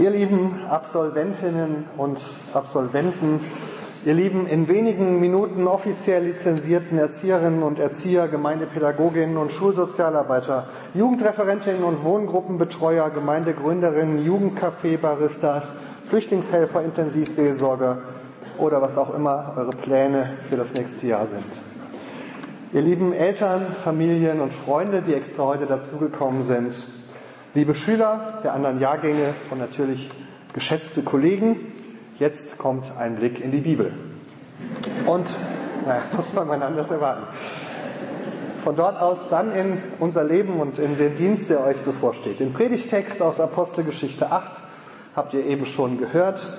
Ihr 0.00 0.08
lieben 0.08 0.62
Absolventinnen 0.66 1.84
und 1.98 2.20
Absolventen, 2.54 3.40
ihr 4.06 4.14
lieben 4.14 4.46
in 4.46 4.66
wenigen 4.66 5.20
Minuten 5.20 5.66
offiziell 5.66 6.24
lizenzierten 6.24 6.96
Erzieherinnen 6.96 7.62
und 7.62 7.78
Erzieher, 7.78 8.26
Gemeindepädagoginnen 8.26 9.36
und 9.36 9.52
Schulsozialarbeiter, 9.52 10.68
Jugendreferentinnen 10.94 11.84
und 11.84 12.02
Wohngruppenbetreuer, 12.02 13.10
Gemeindegründerinnen, 13.10 14.24
Jugendcafé-Baristas, 14.24 15.64
Flüchtlingshelfer, 16.08 16.82
Intensivseelsorger 16.82 17.98
oder 18.56 18.80
was 18.80 18.96
auch 18.96 19.12
immer 19.14 19.52
eure 19.58 19.72
Pläne 19.72 20.30
für 20.48 20.56
das 20.56 20.72
nächste 20.72 21.08
Jahr 21.08 21.26
sind. 21.26 21.44
Ihr 22.72 22.80
lieben 22.80 23.12
Eltern, 23.12 23.66
Familien 23.84 24.40
und 24.40 24.54
Freunde, 24.54 25.02
die 25.02 25.12
extra 25.12 25.44
heute 25.44 25.66
dazugekommen 25.66 26.42
sind, 26.42 26.86
Liebe 27.52 27.74
Schüler 27.74 28.38
der 28.44 28.52
anderen 28.52 28.78
Jahrgänge 28.78 29.34
und 29.50 29.58
natürlich 29.58 30.08
geschätzte 30.52 31.02
Kollegen, 31.02 31.72
jetzt 32.20 32.58
kommt 32.58 32.92
ein 32.96 33.16
Blick 33.16 33.40
in 33.42 33.50
die 33.50 33.58
Bibel. 33.58 33.92
Und, 35.04 35.28
naja, 35.84 36.02
muss 36.14 36.32
man 36.46 36.62
anders 36.62 36.92
erwarten. 36.92 37.24
Von 38.62 38.76
dort 38.76 39.00
aus 39.00 39.28
dann 39.30 39.52
in 39.52 39.78
unser 39.98 40.22
Leben 40.22 40.60
und 40.60 40.78
in 40.78 40.96
den 40.96 41.16
Dienst, 41.16 41.50
der 41.50 41.64
euch 41.64 41.78
bevorsteht. 41.78 42.38
Den 42.38 42.52
Predigtext 42.52 43.20
aus 43.20 43.40
Apostelgeschichte 43.40 44.30
8 44.30 44.62
habt 45.16 45.34
ihr 45.34 45.44
eben 45.44 45.66
schon 45.66 45.98
gehört. 45.98 46.52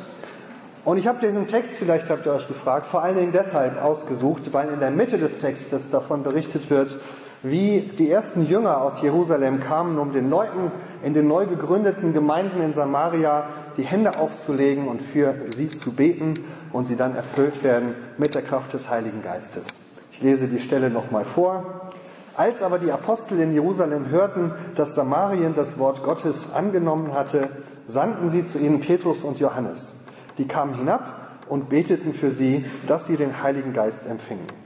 Und 0.84 0.98
ich 0.98 1.08
habe 1.08 1.26
diesen 1.26 1.48
Text, 1.48 1.78
vielleicht 1.78 2.10
habt 2.10 2.26
ihr 2.26 2.34
euch 2.34 2.50
gefragt, 2.50 2.86
vor 2.86 3.02
allen 3.02 3.16
Dingen 3.16 3.32
deshalb 3.32 3.82
ausgesucht, 3.82 4.52
weil 4.52 4.68
in 4.68 4.82
der 4.82 4.92
Mitte 4.92 5.18
des 5.18 5.38
Textes 5.38 5.90
davon 5.90 6.24
berichtet 6.24 6.70
wird, 6.70 6.98
wie 7.44 7.82
die 7.98 8.12
ersten 8.12 8.46
Jünger 8.46 8.82
aus 8.82 9.02
Jerusalem 9.02 9.60
kamen, 9.60 9.98
um 9.98 10.14
den 10.14 10.30
Leuten 10.30 10.72
in 11.04 11.14
den 11.14 11.28
neu 11.28 11.48
gegründeten 11.48 12.14
Gemeinden 12.14 12.62
in 12.62 12.74
Samaria 12.74 13.46
die 13.78 13.84
Hände 13.84 14.20
aufzulegen 14.20 14.88
und 14.88 15.02
für 15.02 15.34
sie 15.56 15.70
zu 15.70 15.92
beten 15.92 16.36
und 16.72 16.86
sie 16.86 16.96
dann 16.96 17.16
erfüllt 17.16 17.64
werden 17.64 17.96
mit 18.18 18.36
der 18.36 18.44
Kraft 18.44 18.74
des 18.74 18.90
Heiligen 18.90 19.24
Geistes. 19.24 19.66
Ich 20.12 20.22
lese 20.22 20.48
die 20.48 20.60
Stelle 20.60 20.90
nochmal 20.90 21.26
vor. 21.26 21.90
Als 22.36 22.62
aber 22.62 22.80
die 22.80 22.92
Apostel 22.92 23.40
in 23.40 23.54
Jerusalem 23.54 24.10
hörten, 24.10 24.52
dass 24.76 24.96
Samarien 24.96 25.54
das 25.56 25.80
Wort 25.80 26.04
Gottes 26.04 26.54
angenommen 26.54 27.14
hatte, 27.14 27.50
sandten 27.88 28.30
sie 28.30 28.46
zu 28.46 28.58
ihnen 28.58 28.82
Petrus 28.82 29.24
und 29.24 29.40
Johannes. 29.40 29.94
Die 30.38 30.48
kamen 30.48 30.76
hinab 30.76 31.40
und 31.50 31.70
beteten 31.70 32.14
für 32.14 32.32
sie, 32.32 32.66
dass 32.88 33.08
sie 33.08 33.18
den 33.18 33.42
Heiligen 33.44 33.74
Geist 33.74 34.08
empfingen. 34.08 34.61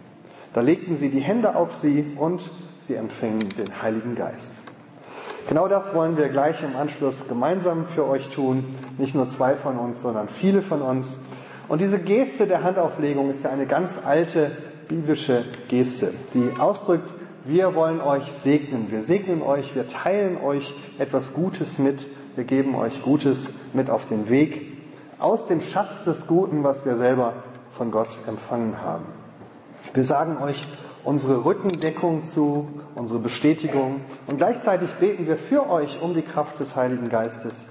Da 0.56 0.62
legten 0.62 0.96
sie 0.96 1.10
die 1.10 1.20
Hände 1.20 1.58
auf 1.58 1.76
sie 1.76 2.14
und 2.16 2.50
sie 2.80 2.96
empfingen 2.96 3.50
den 3.58 3.82
Heiligen 3.82 4.16
Geist. 4.16 4.54
Genau 5.50 5.68
das 5.68 5.94
wollen 5.94 6.16
wir 6.18 6.30
gleich 6.30 6.64
im 6.64 6.78
Anschluss 6.78 7.28
gemeinsam 7.28 7.86
für 7.86 8.08
euch 8.08 8.30
tun. 8.30 8.64
Nicht 8.98 9.16
nur 9.16 9.28
zwei 9.28 9.56
von 9.56 9.78
uns, 9.78 10.02
sondern 10.02 10.30
viele 10.30 10.62
von 10.62 10.82
uns. 10.82 11.18
Und 11.68 11.82
diese 11.82 12.00
Geste 12.00 12.48
der 12.48 12.64
Handauflegung 12.64 13.30
ist 13.30 13.44
ja 13.44 13.50
eine 13.50 13.66
ganz 13.66 14.00
alte 14.02 14.50
biblische 14.88 15.44
Geste, 15.68 16.14
die 16.34 16.58
ausdrückt, 16.58 17.14
wir 17.44 17.76
wollen 17.76 18.00
euch 18.00 18.32
segnen. 18.32 18.90
Wir 18.92 19.02
segnen 19.02 19.42
euch, 19.42 19.76
wir 19.76 19.90
teilen 19.90 20.38
euch 20.42 20.74
etwas 20.98 21.34
Gutes 21.34 21.80
mit. 21.80 22.08
Wir 22.38 22.46
geben 22.46 22.76
euch 22.76 23.02
Gutes 23.02 23.52
mit 23.74 23.90
auf 23.90 24.06
den 24.06 24.30
Weg 24.30 24.72
aus 25.20 25.48
dem 25.48 25.60
Schatz 25.60 26.06
des 26.06 26.28
Guten, 26.28 26.64
was 26.64 26.86
wir 26.86 26.96
selber 26.96 27.34
von 27.78 27.92
Gott 27.92 28.18
empfangen 28.26 28.82
haben. 28.82 29.15
Wir 29.96 30.04
sagen 30.04 30.38
euch 30.44 30.68
unsere 31.06 31.46
Rückendeckung 31.46 32.24
zu, 32.24 32.68
unsere 32.96 33.20
Bestätigung 33.20 34.02
und 34.28 34.36
gleichzeitig 34.36 34.90
beten 34.96 35.26
wir 35.26 35.38
für 35.38 35.70
euch 35.70 36.02
um 36.02 36.14
die 36.14 36.22
Kraft 36.22 36.60
des 36.60 36.76
Heiligen 36.76 37.08
Geistes, 37.08 37.68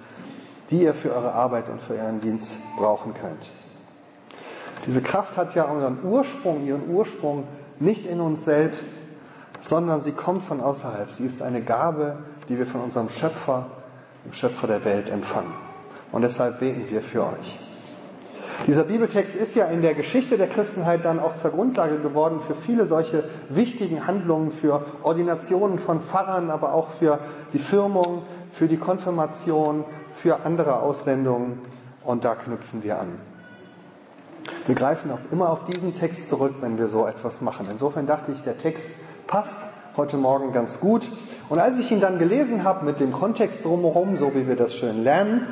die 0.71 0.85
ihr 0.85 0.95
für 0.95 1.15
eure 1.15 1.33
Arbeit 1.33 1.69
und 1.69 1.83
für 1.83 1.93
euren 1.93 2.23
Dienst 2.23 2.57
brauchen 2.79 3.13
könnt. 3.13 3.51
Diese 4.87 5.03
Kraft 5.03 5.37
hat 5.37 5.55
ja 5.55 5.65
unseren 5.65 6.03
Ursprung, 6.03 6.67
ihren 6.67 6.89
Ursprung 6.89 7.45
nicht 7.79 8.07
in 8.07 8.23
uns 8.23 8.47
selbst, 8.47 8.89
sondern 9.61 10.01
sie 10.01 10.13
kommt 10.13 10.45
von 10.45 10.63
außerhalb. 10.63 11.11
Sie 11.11 11.27
ist 11.27 11.43
eine 11.43 11.61
Gabe, 11.61 12.17
die 12.49 12.57
wir 12.57 12.67
von 12.67 12.81
unserem 12.81 13.11
Schöpfer, 13.11 13.67
dem 14.25 14.33
Schöpfer 14.33 14.67
der 14.67 14.83
Welt 14.87 15.11
empfangen. 15.11 15.53
Und 16.11 16.23
deshalb 16.23 16.61
beten 16.61 16.89
wir 16.89 17.03
für 17.03 17.27
euch. 17.27 17.59
Dieser 18.67 18.85
Bibeltext 18.85 19.35
ist 19.35 19.55
ja 19.55 19.67
in 19.67 19.83
der 19.83 19.95
Geschichte 19.95 20.39
der 20.39 20.49
Christenheit 20.49 21.05
dann 21.05 21.21
auch 21.21 21.35
zur 21.35 21.51
Grundlage 21.51 21.99
geworden 21.99 22.41
für 22.47 22.55
viele 22.55 22.87
solche 22.87 23.25
wichtigen 23.51 24.07
Handlungen, 24.07 24.53
für 24.53 24.87
Ordinationen 25.03 25.79
von 25.79 26.01
Pfarrern, 26.01 26.51
aber 26.51 26.73
auch 26.73 26.89
für 26.91 27.19
die 27.53 27.59
Firmung, 27.59 28.23
für 28.53 28.67
die 28.67 28.79
Konfirmation, 28.79 29.85
für 30.15 30.45
andere 30.45 30.81
Aussendungen. 30.81 31.61
Und 32.05 32.25
da 32.25 32.35
knüpfen 32.35 32.83
wir 32.83 32.99
an. 33.01 33.19
Wir 34.67 34.75
greifen 34.75 35.11
auch 35.11 35.19
immer 35.31 35.51
auf 35.51 35.67
diesen 35.67 35.95
Text 35.95 36.29
zurück, 36.29 36.55
wenn 36.61 36.79
wir 36.79 36.87
so 36.87 37.07
etwas 37.07 37.41
machen. 37.43 37.67
Insofern 37.71 38.07
dachte 38.07 38.33
ich, 38.33 38.43
der 38.43 38.57
Text 38.57 38.89
passt 39.27 39.57
heute 39.97 40.17
Morgen 40.17 40.53
ganz 40.53 40.81
gut. 40.81 41.11
Und 41.49 41.59
als 41.59 41.79
ich 41.79 41.91
ihn 41.91 42.01
dann 42.01 42.19
gelesen 42.19 42.65
habe 42.65 42.85
mit 42.85 43.01
dem 43.01 43.13
Kontext 43.13 43.65
drumherum, 43.65 44.17
so 44.17 44.35
wie 44.35 44.49
wir 44.49 44.57
das 44.57 44.75
schön 44.75 45.05
lernen, 45.05 45.47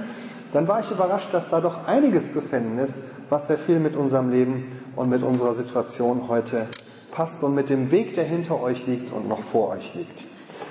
dann 0.52 0.68
war 0.68 0.80
ich 0.80 0.90
überrascht, 0.90 1.32
dass 1.32 1.48
da 1.48 1.60
doch 1.60 1.86
einiges 1.86 2.32
zu 2.32 2.40
finden 2.40 2.78
ist, 2.78 3.02
was 3.30 3.46
sehr 3.46 3.58
viel 3.58 3.80
mit 3.80 3.96
unserem 3.96 4.30
Leben 4.30 4.66
und 4.96 5.08
mit 5.08 5.22
unserer 5.22 5.54
Situation 5.54 6.28
heute 6.28 6.66
passt 7.10 7.42
und 7.42 7.54
mit 7.54 7.70
dem 7.70 7.90
Weg, 7.90 8.14
der 8.14 8.24
hinter 8.24 8.60
euch 8.60 8.86
liegt 8.86 9.12
und 9.12 9.28
noch 9.28 9.42
vor 9.42 9.70
euch 9.70 9.94
liegt. 9.94 10.26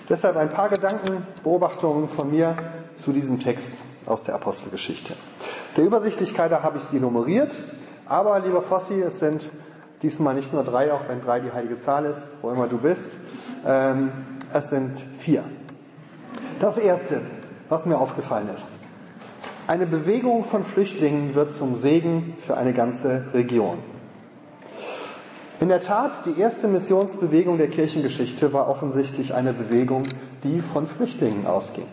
Deshalb 0.09 0.35
ein 0.35 0.49
paar 0.49 0.69
Gedanken, 0.69 1.25
Beobachtungen 1.43 2.09
von 2.09 2.31
mir 2.31 2.55
zu 2.95 3.11
diesem 3.11 3.39
Text 3.39 3.81
aus 4.05 4.23
der 4.23 4.35
Apostelgeschichte. 4.35 5.13
Der 5.77 5.85
Übersichtlichkeit 5.85 6.51
habe 6.51 6.77
ich 6.77 6.83
sie 6.83 6.99
nummeriert, 6.99 7.59
aber 8.05 8.39
lieber 8.39 8.61
Fossi, 8.61 9.01
es 9.01 9.19
sind 9.19 9.49
diesmal 10.01 10.33
nicht 10.33 10.53
nur 10.53 10.63
drei, 10.63 10.91
auch 10.91 11.07
wenn 11.07 11.21
drei 11.21 11.39
die 11.39 11.51
heilige 11.51 11.77
Zahl 11.77 12.05
ist, 12.05 12.27
wo 12.41 12.49
immer 12.49 12.67
du 12.67 12.77
bist, 12.77 13.15
ähm, 13.65 14.11
es 14.53 14.69
sind 14.69 14.99
vier. 15.19 15.43
Das 16.59 16.77
erste, 16.77 17.21
was 17.69 17.85
mir 17.85 17.97
aufgefallen 17.97 18.49
ist. 18.53 18.80
Eine 19.71 19.85
Bewegung 19.85 20.43
von 20.43 20.65
Flüchtlingen 20.65 21.33
wird 21.33 21.53
zum 21.53 21.75
Segen 21.75 22.35
für 22.45 22.57
eine 22.57 22.73
ganze 22.73 23.27
Region. 23.33 23.77
In 25.61 25.69
der 25.69 25.79
Tat, 25.79 26.25
die 26.25 26.37
erste 26.37 26.67
Missionsbewegung 26.67 27.57
der 27.57 27.69
Kirchengeschichte 27.69 28.51
war 28.51 28.67
offensichtlich 28.67 29.33
eine 29.33 29.53
Bewegung, 29.53 30.03
die 30.43 30.59
von 30.59 30.87
Flüchtlingen 30.87 31.47
ausging. 31.47 31.85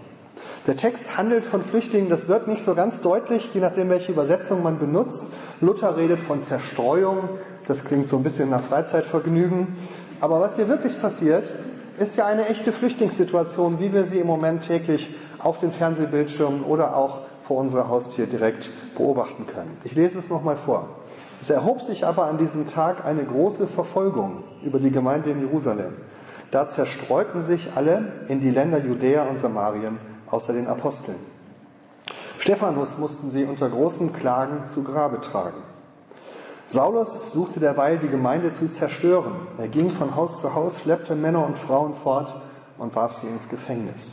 Der 0.66 0.76
Text 0.76 1.16
handelt 1.16 1.46
von 1.46 1.62
Flüchtlingen, 1.62 2.10
das 2.10 2.26
wird 2.26 2.48
nicht 2.48 2.64
so 2.64 2.74
ganz 2.74 3.00
deutlich, 3.00 3.48
je 3.54 3.60
nachdem, 3.60 3.90
welche 3.90 4.10
Übersetzung 4.10 4.64
man 4.64 4.80
benutzt. 4.80 5.32
Luther 5.60 5.96
redet 5.96 6.18
von 6.18 6.42
Zerstreuung, 6.42 7.28
das 7.68 7.84
klingt 7.84 8.08
so 8.08 8.16
ein 8.16 8.24
bisschen 8.24 8.50
nach 8.50 8.64
Freizeitvergnügen. 8.64 9.76
Aber 10.20 10.40
was 10.40 10.56
hier 10.56 10.66
wirklich 10.66 11.00
passiert, 11.00 11.52
ist 11.96 12.16
ja 12.16 12.26
eine 12.26 12.48
echte 12.48 12.72
Flüchtlingssituation, 12.72 13.78
wie 13.78 13.92
wir 13.92 14.02
sie 14.02 14.18
im 14.18 14.26
Moment 14.26 14.66
täglich 14.66 15.10
auf 15.38 15.58
den 15.60 15.70
Fernsehbildschirmen 15.70 16.64
oder 16.64 16.96
auch 16.96 17.27
vor 17.48 17.56
unserer 17.56 17.88
Haustür 17.88 18.26
direkt 18.26 18.70
beobachten 18.94 19.46
können. 19.46 19.78
Ich 19.82 19.94
lese 19.94 20.18
es 20.18 20.28
nochmal 20.28 20.58
vor. 20.58 20.90
Es 21.40 21.48
erhob 21.48 21.80
sich 21.80 22.04
aber 22.04 22.26
an 22.26 22.36
diesem 22.36 22.68
Tag 22.68 23.06
eine 23.06 23.24
große 23.24 23.66
Verfolgung 23.66 24.44
über 24.62 24.78
die 24.78 24.90
Gemeinde 24.90 25.30
in 25.30 25.40
Jerusalem. 25.40 25.94
Da 26.50 26.68
zerstreuten 26.68 27.42
sich 27.42 27.70
alle 27.74 28.12
in 28.28 28.40
die 28.40 28.50
Länder 28.50 28.78
Judäa 28.78 29.24
und 29.24 29.40
Samarien, 29.40 29.98
außer 30.28 30.52
den 30.52 30.66
Aposteln. 30.66 31.16
Stephanus 32.38 32.98
mussten 32.98 33.30
sie 33.30 33.44
unter 33.44 33.70
großen 33.70 34.12
Klagen 34.12 34.68
zu 34.68 34.82
Grabe 34.82 35.22
tragen. 35.22 35.62
Saulus 36.66 37.32
suchte 37.32 37.60
derweil 37.60 37.96
die 37.96 38.08
Gemeinde 38.08 38.52
zu 38.52 38.70
zerstören. 38.70 39.32
Er 39.56 39.68
ging 39.68 39.88
von 39.88 40.16
Haus 40.16 40.42
zu 40.42 40.54
Haus, 40.54 40.78
schleppte 40.80 41.14
Männer 41.14 41.46
und 41.46 41.56
Frauen 41.56 41.94
fort 41.94 42.34
und 42.76 42.94
warf 42.94 43.14
sie 43.14 43.26
ins 43.26 43.48
Gefängnis. 43.48 44.12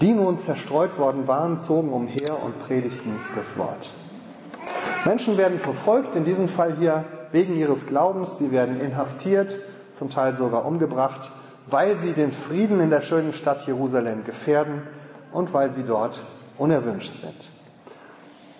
Die 0.00 0.12
nun 0.12 0.38
zerstreut 0.38 0.96
worden 0.98 1.26
waren, 1.26 1.58
zogen 1.58 1.92
umher 1.92 2.42
und 2.44 2.58
predigten 2.60 3.18
das 3.34 3.56
Wort. 3.58 3.90
Menschen 5.04 5.36
werden 5.36 5.58
verfolgt, 5.58 6.14
in 6.14 6.24
diesem 6.24 6.48
Fall 6.48 6.76
hier 6.78 7.04
wegen 7.32 7.56
ihres 7.56 7.86
Glaubens. 7.86 8.38
Sie 8.38 8.52
werden 8.52 8.80
inhaftiert, 8.80 9.56
zum 9.94 10.10
Teil 10.10 10.34
sogar 10.34 10.64
umgebracht, 10.64 11.32
weil 11.66 11.98
sie 11.98 12.12
den 12.12 12.32
Frieden 12.32 12.80
in 12.80 12.90
der 12.90 13.02
schönen 13.02 13.32
Stadt 13.32 13.66
Jerusalem 13.66 14.24
gefährden 14.24 14.82
und 15.32 15.52
weil 15.52 15.70
sie 15.70 15.82
dort 15.82 16.22
unerwünscht 16.56 17.14
sind. 17.14 17.50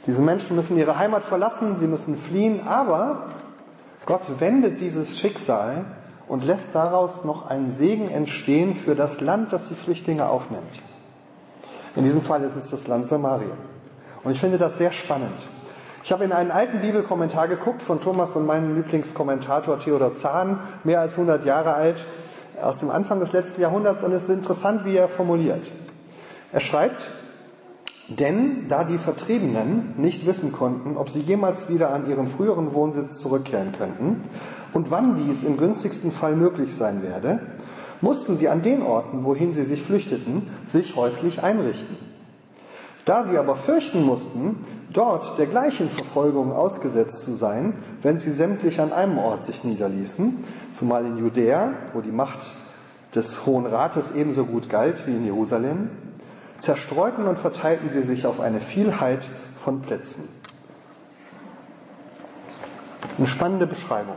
Diese 0.07 0.23
Menschen 0.23 0.57
müssen 0.57 0.77
ihre 0.77 0.99
Heimat 0.99 1.23
verlassen, 1.23 1.77
sie 1.77 1.87
müssen 1.87 2.17
fliehen, 2.17 2.67
aber 2.67 3.27
Gott 4.07 4.41
wendet 4.41 4.81
dieses 4.81 5.19
Schicksal 5.19 5.85
und 6.27 6.45
lässt 6.45 6.75
daraus 6.75 7.25
noch 7.25 7.47
einen 7.47 7.71
Segen 7.71 8.11
entstehen 8.11 8.75
für 8.75 8.95
das 8.95 9.21
Land, 9.21 9.53
das 9.53 9.69
die 9.69 9.75
Flüchtlinge 9.75 10.29
aufnimmt. 10.29 10.81
In 11.97 12.05
diesem 12.05 12.23
Fall 12.23 12.43
ist 12.43 12.57
es 12.57 12.71
das 12.71 12.87
Land 12.87 13.07
Samarien. 13.07 13.57
Und 14.25 14.33
ich 14.33 14.41
finde 14.41 14.59
das 14.59 14.79
sehr 14.79 14.93
spannend. 14.93 15.47
Ich 16.05 16.13
habe 16.13 16.25
in 16.25 16.33
einen 16.33 16.51
alten 16.51 16.81
Bibelkommentar 16.81 17.49
geguckt 17.49 17.83
von 17.83 18.01
Thomas 18.01 18.35
und 18.37 18.47
meinem 18.47 18.75
Lieblingskommentator 18.77 19.79
Theodor 19.79 20.13
Zahn, 20.13 20.61
mehr 20.85 21.01
als 21.01 21.13
100 21.13 21.45
Jahre 21.45 21.75
alt, 21.75 22.07
aus 22.61 22.79
dem 22.79 22.91
Anfang 22.91 23.21
des 23.21 23.33
letzten 23.33 23.61
Jahrhunderts 23.61 24.03
und 24.03 24.13
es 24.13 24.25
ist 24.25 24.31
interessant, 24.31 24.85
wie 24.85 24.97
er 24.97 25.09
formuliert. 25.09 25.71
Er 26.53 26.61
schreibt, 26.61 27.11
Denn 28.09 28.69
da 28.69 28.85
die 28.85 28.97
Vertriebenen 28.97 29.93
nicht 29.99 30.25
wissen 30.25 30.51
konnten, 30.51 30.97
ob 30.97 31.11
sie 31.11 31.21
jemals 31.21 31.69
wieder 31.69 31.93
an 31.93 32.09
ihren 32.09 32.29
früheren 32.29 32.73
Wohnsitz 32.73 33.19
zurückkehren 33.19 33.73
könnten 33.73 34.25
und 34.73 34.91
wann 34.91 35.17
dies 35.17 35.43
im 35.43 35.59
günstigsten 35.59 36.11
Fall 36.11 36.35
möglich 36.35 36.75
sein 36.75 37.03
werde, 37.03 37.41
mussten 38.01 38.37
sie 38.37 38.49
an 38.49 38.63
den 38.63 38.83
Orten, 38.83 39.25
wohin 39.25 39.53
sie 39.53 39.65
sich 39.65 39.83
flüchteten, 39.83 40.49
sich 40.67 40.97
häuslich 40.97 41.43
einrichten. 41.43 41.97
Da 43.05 43.25
sie 43.25 43.39
aber 43.39 43.57
fürchten 43.57 44.03
mussten, 44.05 44.57
dort 44.93 45.39
der 45.39 45.47
gleichen 45.47 45.89
Verfolgung 45.89 46.53
ausgesetzt 46.53 47.25
zu 47.25 47.33
sein, 47.33 47.73
wenn 48.03 48.19
sie 48.19 48.31
sämtlich 48.31 48.81
an 48.81 48.93
einem 48.93 49.19
Ort 49.19 49.45
sich 49.45 49.65
niederließen, 49.65 50.45
zumal 50.73 51.07
in 51.07 51.17
Judäa, 51.17 51.73
wo 51.95 52.03
die 52.03 52.13
Macht 52.13 52.53
des 53.15 53.47
Hohen 53.47 53.65
Rates 53.65 54.13
ebenso 54.15 54.45
gut 54.45 54.69
galt 54.69 55.07
wie 55.07 55.17
in 55.17 55.25
Jerusalem, 55.25 55.91
zerstreuten 56.59 57.27
und 57.27 57.39
verteilten 57.39 57.91
sie 57.91 58.03
sich 58.03 58.27
auf 58.27 58.41
eine 58.41 58.61
Vielheit 58.61 59.31
von 59.57 59.81
Plätzen. 59.81 60.29
Eine 63.17 63.27
spannende 63.27 63.67
Beschreibung. 63.67 64.17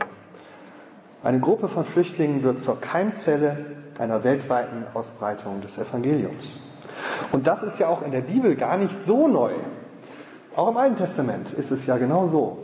Eine 1.24 1.38
Gruppe 1.38 1.68
von 1.68 1.84
Flüchtlingen 1.84 2.42
wird 2.42 2.60
zur 2.60 2.80
Keimzelle 2.80 3.56
einer 3.98 4.24
weltweiten 4.24 4.84
Ausbreitung 4.92 5.60
des 5.60 5.78
Evangeliums. 5.78 6.58
Und 7.30 7.46
das 7.46 7.62
ist 7.62 7.78
ja 7.78 7.88
auch 7.88 8.02
in 8.02 8.10
der 8.10 8.22
Bibel 8.22 8.56
gar 8.56 8.76
nicht 8.76 9.04
so 9.06 9.28
neu. 9.28 9.52
Auch 10.56 10.68
im 10.68 10.76
Alten 10.76 10.96
Testament 10.96 11.52
ist 11.52 11.70
es 11.70 11.86
ja 11.86 11.96
genau 11.96 12.26
so, 12.26 12.58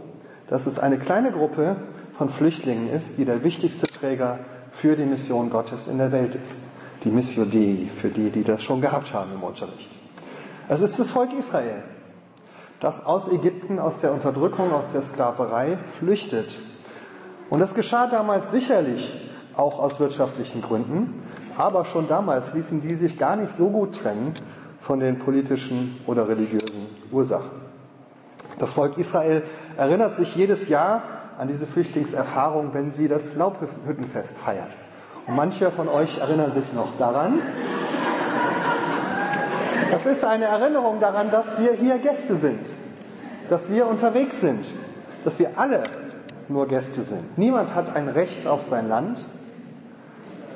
dass 0.48 0.66
es 0.66 0.78
eine 0.78 0.98
kleine 0.98 1.30
Gruppe 1.30 1.76
von 2.16 2.30
Flüchtlingen 2.30 2.88
ist, 2.88 3.16
die 3.16 3.24
der 3.24 3.44
wichtigste 3.44 3.86
Träger 3.86 4.40
für 4.72 4.96
die 4.96 5.04
Mission 5.04 5.50
Gottes 5.50 5.86
in 5.86 5.98
der 5.98 6.10
Welt 6.10 6.34
ist. 6.34 6.60
Die 7.04 7.10
Missio 7.10 7.44
Dei, 7.44 7.88
für 7.94 8.08
die, 8.08 8.30
die 8.30 8.42
das 8.42 8.62
schon 8.62 8.80
gehabt 8.80 9.14
haben 9.14 9.32
im 9.34 9.42
Unterricht. 9.44 9.90
Es 10.68 10.80
ist 10.80 10.98
das 10.98 11.10
Volk 11.10 11.32
Israel, 11.32 11.84
das 12.80 13.06
aus 13.06 13.28
Ägypten, 13.28 13.78
aus 13.78 14.00
der 14.00 14.12
Unterdrückung, 14.12 14.72
aus 14.72 14.92
der 14.92 15.02
Sklaverei 15.02 15.78
flüchtet 15.98 16.58
und 17.50 17.60
das 17.60 17.74
geschah 17.74 18.06
damals 18.06 18.50
sicherlich 18.50 19.14
auch 19.54 19.78
aus 19.78 19.98
wirtschaftlichen 19.98 20.62
Gründen, 20.62 21.22
aber 21.56 21.84
schon 21.84 22.08
damals 22.08 22.52
ließen 22.54 22.80
die 22.80 22.94
sich 22.94 23.18
gar 23.18 23.36
nicht 23.36 23.56
so 23.56 23.68
gut 23.68 24.00
trennen 24.00 24.32
von 24.80 25.00
den 25.00 25.18
politischen 25.18 26.00
oder 26.06 26.28
religiösen 26.28 26.86
Ursachen. 27.10 27.68
Das 28.58 28.72
Volk 28.72 28.98
Israel 28.98 29.42
erinnert 29.76 30.16
sich 30.16 30.34
jedes 30.34 30.68
Jahr 30.68 31.02
an 31.38 31.48
diese 31.48 31.66
Flüchtlingserfahrung, 31.66 32.74
wenn 32.74 32.90
sie 32.90 33.08
das 33.08 33.34
Laubhüttenfest 33.34 34.36
feiert. 34.36 34.70
Und 35.26 35.36
manche 35.36 35.70
von 35.70 35.88
euch 35.88 36.18
erinnern 36.18 36.52
sich 36.52 36.72
noch 36.72 36.96
daran. 36.98 37.40
Das 39.90 40.06
ist 40.06 40.24
eine 40.24 40.46
Erinnerung 40.46 41.00
daran, 41.00 41.30
dass 41.30 41.58
wir 41.58 41.72
hier 41.72 41.98
Gäste 41.98 42.36
sind, 42.36 42.60
dass 43.48 43.70
wir 43.70 43.86
unterwegs 43.86 44.40
sind, 44.40 44.64
dass 45.24 45.38
wir 45.38 45.52
alle 45.56 45.82
nur 46.50 46.66
Gäste 46.66 47.02
sind. 47.02 47.38
Niemand 47.38 47.74
hat 47.74 47.94
ein 47.94 48.08
Recht 48.08 48.46
auf 48.46 48.66
sein 48.66 48.88
Land. 48.88 49.24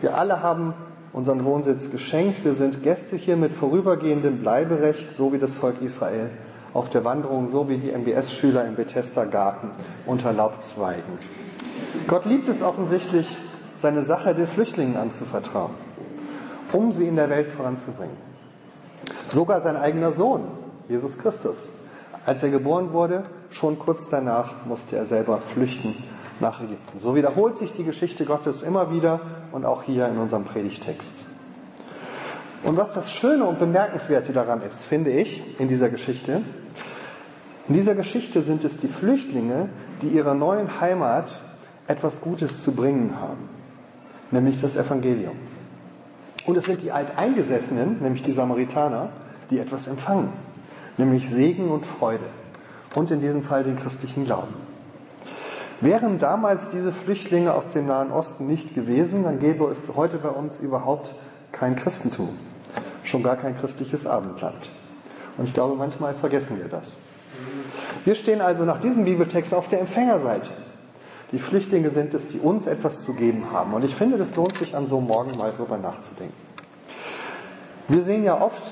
Wir 0.00 0.16
alle 0.16 0.42
haben 0.42 0.74
unseren 1.12 1.44
Wohnsitz 1.44 1.90
geschenkt. 1.90 2.44
Wir 2.44 2.54
sind 2.54 2.82
Gäste 2.82 3.16
hier 3.16 3.36
mit 3.36 3.52
vorübergehendem 3.54 4.38
Bleiberecht, 4.38 5.12
so 5.12 5.32
wie 5.32 5.38
das 5.38 5.54
Volk 5.54 5.82
Israel 5.82 6.30
auf 6.74 6.88
der 6.88 7.04
Wanderung, 7.04 7.48
so 7.48 7.68
wie 7.68 7.76
die 7.76 7.92
MBS-Schüler 7.92 8.64
im 8.64 8.74
Bethesda-Garten 8.74 9.70
unter 10.06 10.32
Laubzweigen. 10.32 11.18
Gott 12.06 12.24
liebt 12.24 12.48
es 12.48 12.62
offensichtlich, 12.62 13.36
seine 13.76 14.02
Sache 14.02 14.34
den 14.34 14.46
Flüchtlingen 14.46 14.96
anzuvertrauen, 14.96 15.72
um 16.72 16.92
sie 16.92 17.06
in 17.06 17.16
der 17.16 17.28
Welt 17.28 17.50
voranzubringen. 17.50 18.16
Sogar 19.28 19.60
sein 19.60 19.76
eigener 19.76 20.12
Sohn, 20.12 20.42
Jesus 20.88 21.18
Christus, 21.18 21.68
als 22.24 22.42
er 22.42 22.50
geboren 22.50 22.92
wurde, 22.92 23.24
schon 23.54 23.78
kurz 23.78 24.08
danach 24.08 24.66
musste 24.66 24.96
er 24.96 25.06
selber 25.06 25.38
flüchten 25.38 25.96
nach 26.40 26.60
Ägypten. 26.60 27.00
So 27.00 27.14
wiederholt 27.14 27.56
sich 27.56 27.72
die 27.72 27.84
Geschichte 27.84 28.24
Gottes 28.24 28.62
immer 28.62 28.92
wieder 28.92 29.20
und 29.52 29.64
auch 29.64 29.82
hier 29.82 30.08
in 30.08 30.18
unserem 30.18 30.44
Predigtext. 30.44 31.26
Und 32.64 32.76
was 32.76 32.92
das 32.94 33.12
Schöne 33.12 33.44
und 33.44 33.58
Bemerkenswerte 33.58 34.32
daran 34.32 34.62
ist, 34.62 34.84
finde 34.84 35.10
ich, 35.10 35.42
in 35.60 35.68
dieser 35.68 35.88
Geschichte, 35.88 36.42
in 37.68 37.74
dieser 37.74 37.94
Geschichte 37.94 38.42
sind 38.42 38.64
es 38.64 38.76
die 38.76 38.88
Flüchtlinge, 38.88 39.68
die 40.00 40.08
ihrer 40.08 40.34
neuen 40.34 40.80
Heimat 40.80 41.38
etwas 41.86 42.20
Gutes 42.20 42.62
zu 42.62 42.72
bringen 42.72 43.20
haben, 43.20 43.48
nämlich 44.30 44.60
das 44.60 44.76
Evangelium. 44.76 45.36
Und 46.46 46.56
es 46.56 46.64
sind 46.64 46.82
die 46.82 46.92
Alteingesessenen, 46.92 48.00
nämlich 48.00 48.22
die 48.22 48.32
Samaritaner, 48.32 49.10
die 49.50 49.58
etwas 49.58 49.86
empfangen 49.86 50.32
nämlich 50.98 51.28
Segen 51.28 51.70
und 51.70 51.86
Freude 51.86 52.24
und 52.94 53.10
in 53.10 53.20
diesem 53.20 53.42
Fall 53.42 53.64
den 53.64 53.76
christlichen 53.76 54.24
Glauben. 54.24 54.54
Wären 55.80 56.18
damals 56.18 56.68
diese 56.68 56.92
Flüchtlinge 56.92 57.54
aus 57.54 57.70
dem 57.70 57.86
Nahen 57.86 58.12
Osten 58.12 58.46
nicht 58.46 58.74
gewesen, 58.74 59.24
dann 59.24 59.40
gäbe 59.40 59.64
es 59.64 59.78
heute 59.96 60.18
bei 60.18 60.28
uns 60.28 60.60
überhaupt 60.60 61.14
kein 61.50 61.74
Christentum, 61.74 62.30
schon 63.02 63.22
gar 63.22 63.36
kein 63.36 63.58
christliches 63.58 64.06
Abendland. 64.06 64.70
Und 65.36 65.46
ich 65.46 65.54
glaube, 65.54 65.74
manchmal 65.74 66.14
vergessen 66.14 66.58
wir 66.58 66.68
das. 66.68 66.98
Wir 68.04 68.14
stehen 68.14 68.40
also 68.40 68.64
nach 68.64 68.80
diesem 68.80 69.04
Bibeltext 69.04 69.54
auf 69.54 69.68
der 69.68 69.80
Empfängerseite. 69.80 70.50
Die 71.32 71.38
Flüchtlinge 71.38 71.90
sind 71.90 72.14
es, 72.14 72.26
die 72.28 72.38
uns 72.38 72.66
etwas 72.66 73.02
zu 73.02 73.14
geben 73.14 73.50
haben. 73.50 73.72
Und 73.72 73.84
ich 73.84 73.94
finde, 73.94 74.18
das 74.18 74.36
lohnt 74.36 74.56
sich 74.58 74.76
an 74.76 74.86
so 74.86 74.98
einem 74.98 75.06
Morgen 75.06 75.32
mal 75.38 75.52
drüber 75.52 75.78
nachzudenken. 75.78 76.34
Wir 77.88 78.02
sehen 78.02 78.22
ja 78.22 78.40
oft 78.40 78.62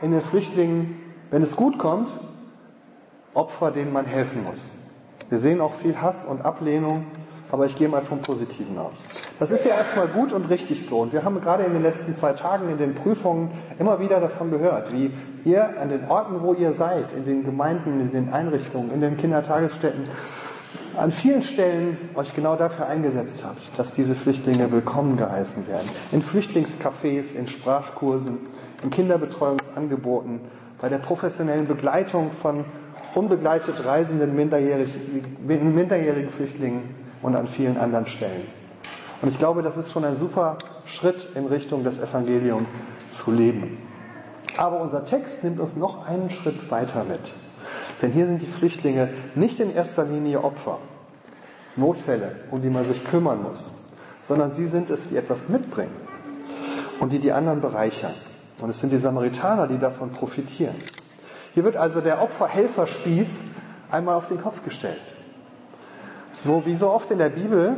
in 0.00 0.12
den 0.12 0.22
Flüchtlingen 0.22 1.04
wenn 1.34 1.42
es 1.42 1.56
gut 1.56 1.78
kommt, 1.78 2.10
Opfer, 3.34 3.70
denen 3.70 3.92
man 3.92 4.06
helfen 4.06 4.44
muss. 4.44 4.64
Wir 5.28 5.38
sehen 5.38 5.60
auch 5.60 5.74
viel 5.74 6.00
Hass 6.00 6.24
und 6.24 6.44
Ablehnung, 6.44 7.06
aber 7.50 7.66
ich 7.66 7.76
gehe 7.76 7.88
mal 7.88 8.02
vom 8.02 8.20
Positiven 8.20 8.78
aus. 8.78 9.06
Das 9.38 9.50
ist 9.50 9.64
ja 9.64 9.76
erstmal 9.76 10.08
gut 10.08 10.32
und 10.32 10.50
richtig 10.50 10.86
so. 10.86 10.98
Und 10.98 11.12
wir 11.12 11.24
haben 11.24 11.40
gerade 11.40 11.64
in 11.64 11.72
den 11.72 11.82
letzten 11.82 12.14
zwei 12.14 12.32
Tagen 12.32 12.68
in 12.68 12.78
den 12.78 12.94
Prüfungen 12.94 13.50
immer 13.78 14.00
wieder 14.00 14.20
davon 14.20 14.50
gehört, 14.50 14.92
wie 14.92 15.12
ihr 15.44 15.80
an 15.80 15.88
den 15.88 16.08
Orten, 16.08 16.42
wo 16.42 16.54
ihr 16.54 16.72
seid, 16.72 17.12
in 17.12 17.24
den 17.24 17.44
Gemeinden, 17.44 18.00
in 18.00 18.12
den 18.12 18.32
Einrichtungen, 18.32 18.92
in 18.92 19.00
den 19.00 19.16
Kindertagesstätten, 19.16 20.04
an 20.96 21.12
vielen 21.12 21.42
Stellen 21.42 21.96
euch 22.14 22.34
genau 22.34 22.56
dafür 22.56 22.86
eingesetzt 22.86 23.44
habt, 23.44 23.78
dass 23.78 23.92
diese 23.92 24.14
Flüchtlinge 24.14 24.70
willkommen 24.70 25.16
geheißen 25.16 25.66
werden. 25.66 25.88
In 26.12 26.22
Flüchtlingscafés, 26.22 27.34
in 27.34 27.48
Sprachkursen, 27.48 28.38
in 28.82 28.90
Kinderbetreuungsangeboten, 28.90 30.40
bei 30.80 30.88
der 30.88 30.98
professionellen 30.98 31.66
Begleitung 31.66 32.30
von 32.30 32.64
unbegleitet 33.14 33.84
reisenden 33.84 34.34
minderjährigen, 34.34 35.74
minderjährigen 35.74 36.30
Flüchtlingen 36.30 36.94
und 37.22 37.36
an 37.36 37.46
vielen 37.46 37.78
anderen 37.78 38.06
Stellen. 38.06 38.46
Und 39.22 39.28
ich 39.28 39.38
glaube, 39.38 39.62
das 39.62 39.76
ist 39.76 39.92
schon 39.92 40.04
ein 40.04 40.16
super 40.16 40.58
Schritt 40.84 41.28
in 41.34 41.46
Richtung 41.46 41.84
des 41.84 41.98
Evangeliums 41.98 42.68
zu 43.10 43.30
leben. 43.30 43.78
Aber 44.56 44.80
unser 44.80 45.04
Text 45.04 45.42
nimmt 45.42 45.58
uns 45.60 45.76
noch 45.76 46.06
einen 46.06 46.30
Schritt 46.30 46.70
weiter 46.70 47.04
mit. 47.04 47.32
Denn 48.02 48.12
hier 48.12 48.26
sind 48.26 48.42
die 48.42 48.46
Flüchtlinge 48.46 49.08
nicht 49.34 49.60
in 49.60 49.74
erster 49.74 50.04
Linie 50.04 50.44
Opfer, 50.44 50.78
Notfälle, 51.76 52.36
um 52.50 52.60
die 52.60 52.68
man 52.68 52.84
sich 52.84 53.02
kümmern 53.04 53.42
muss, 53.42 53.72
sondern 54.22 54.52
sie 54.52 54.66
sind 54.66 54.90
es, 54.90 55.08
die 55.08 55.16
etwas 55.16 55.48
mitbringen 55.48 55.96
und 57.00 57.12
die 57.12 57.18
die 57.18 57.32
anderen 57.32 57.60
bereichern. 57.60 58.14
Und 58.60 58.70
es 58.70 58.78
sind 58.78 58.92
die 58.92 58.98
Samaritaner, 58.98 59.66
die 59.66 59.78
davon 59.78 60.10
profitieren. 60.10 60.76
Hier 61.54 61.64
wird 61.64 61.76
also 61.76 62.00
der 62.00 62.20
Opferhelferspieß 62.20 63.40
einmal 63.90 64.16
auf 64.16 64.28
den 64.28 64.40
Kopf 64.40 64.62
gestellt. 64.64 65.00
So 66.32 66.66
wie 66.66 66.76
so 66.76 66.90
oft 66.90 67.10
in 67.10 67.18
der 67.18 67.28
Bibel 67.28 67.76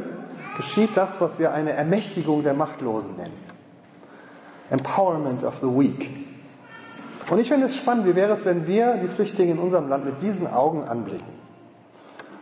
geschieht 0.56 0.90
das, 0.96 1.20
was 1.20 1.38
wir 1.38 1.52
eine 1.52 1.72
Ermächtigung 1.72 2.42
der 2.42 2.54
Machtlosen 2.54 3.16
nennen. 3.16 3.36
Empowerment 4.70 5.44
of 5.44 5.58
the 5.60 5.66
Weak. 5.66 6.10
Und 7.30 7.38
ich 7.38 7.48
finde 7.48 7.66
es 7.66 7.76
spannend, 7.76 8.06
wie 8.06 8.16
wäre 8.16 8.32
es, 8.32 8.44
wenn 8.44 8.66
wir 8.66 8.94
die 8.96 9.08
Flüchtlinge 9.08 9.52
in 9.52 9.58
unserem 9.58 9.88
Land 9.88 10.04
mit 10.04 10.22
diesen 10.22 10.46
Augen 10.46 10.84
anblicken. 10.84 11.36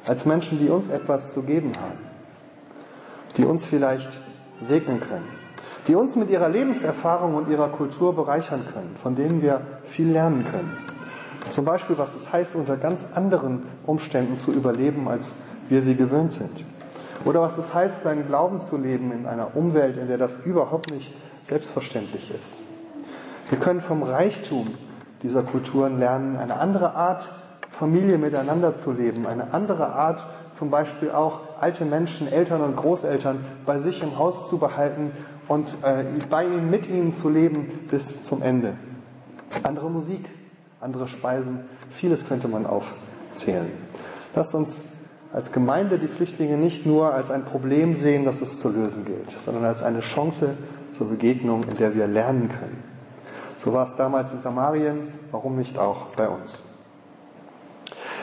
Als 0.06 0.24
Menschen, 0.24 0.58
die 0.58 0.68
uns 0.68 0.88
etwas 0.88 1.32
zu 1.32 1.42
geben 1.42 1.72
haben. 1.80 1.98
Die 3.36 3.44
uns 3.44 3.64
vielleicht 3.64 4.20
segnen 4.60 5.00
können 5.00 5.44
die 5.86 5.94
uns 5.94 6.16
mit 6.16 6.30
ihrer 6.30 6.48
Lebenserfahrung 6.48 7.34
und 7.34 7.48
ihrer 7.48 7.68
Kultur 7.68 8.14
bereichern 8.14 8.64
können, 8.72 8.96
von 9.02 9.14
denen 9.14 9.42
wir 9.42 9.60
viel 9.84 10.08
lernen 10.08 10.44
können. 10.50 10.78
Zum 11.50 11.64
Beispiel, 11.64 11.98
was 11.98 12.14
es 12.14 12.32
heißt, 12.32 12.56
unter 12.56 12.76
ganz 12.76 13.06
anderen 13.14 13.62
Umständen 13.86 14.38
zu 14.38 14.52
überleben, 14.52 15.08
als 15.08 15.32
wir 15.68 15.82
sie 15.82 15.94
gewöhnt 15.94 16.32
sind. 16.32 16.64
Oder 17.24 17.40
was 17.40 17.58
es 17.58 17.72
heißt, 17.72 18.02
seinen 18.02 18.26
Glauben 18.26 18.60
zu 18.60 18.76
leben 18.76 19.12
in 19.12 19.26
einer 19.26 19.56
Umwelt, 19.56 19.96
in 19.96 20.08
der 20.08 20.18
das 20.18 20.36
überhaupt 20.44 20.90
nicht 20.90 21.14
selbstverständlich 21.42 22.30
ist. 22.34 22.54
Wir 23.50 23.58
können 23.58 23.80
vom 23.80 24.02
Reichtum 24.02 24.74
dieser 25.22 25.42
Kulturen 25.42 25.98
lernen, 25.98 26.36
eine 26.36 26.58
andere 26.58 26.94
Art 26.94 27.28
Familie 27.70 28.18
miteinander 28.18 28.76
zu 28.76 28.92
leben, 28.92 29.26
eine 29.26 29.52
andere 29.52 29.86
Art 29.88 30.24
zum 30.52 30.70
Beispiel 30.70 31.10
auch 31.10 31.40
alte 31.60 31.84
Menschen, 31.84 32.28
Eltern 32.30 32.60
und 32.60 32.76
Großeltern 32.76 33.44
bei 33.66 33.78
sich 33.78 34.02
im 34.02 34.16
Haus 34.18 34.48
zu 34.48 34.58
behalten 34.58 35.10
und 35.48 35.76
äh, 35.82 36.04
bei 36.30 36.44
ihnen, 36.44 36.70
mit 36.70 36.86
ihnen 36.88 37.12
zu 37.12 37.28
leben 37.28 37.86
bis 37.90 38.22
zum 38.22 38.42
Ende. 38.42 38.74
Andere 39.64 39.90
Musik, 39.90 40.28
andere 40.84 41.08
Speisen. 41.08 41.60
Vieles 41.88 42.28
könnte 42.28 42.46
man 42.46 42.66
aufzählen. 42.66 43.72
Lasst 44.34 44.54
uns 44.54 44.82
als 45.32 45.50
Gemeinde 45.50 45.98
die 45.98 46.08
Flüchtlinge 46.08 46.58
nicht 46.58 46.84
nur 46.84 47.14
als 47.14 47.30
ein 47.30 47.46
Problem 47.46 47.94
sehen, 47.94 48.26
das 48.26 48.42
es 48.42 48.60
zu 48.60 48.68
lösen 48.68 49.06
gilt, 49.06 49.30
sondern 49.30 49.64
als 49.64 49.82
eine 49.82 50.00
Chance 50.00 50.50
zur 50.92 51.08
Begegnung, 51.08 51.64
in 51.64 51.76
der 51.76 51.94
wir 51.94 52.06
lernen 52.06 52.50
können. 52.50 52.84
So 53.56 53.72
war 53.72 53.86
es 53.86 53.96
damals 53.96 54.32
in 54.32 54.40
Samarien, 54.40 55.08
warum 55.30 55.56
nicht 55.56 55.78
auch 55.78 56.08
bei 56.16 56.28
uns? 56.28 56.62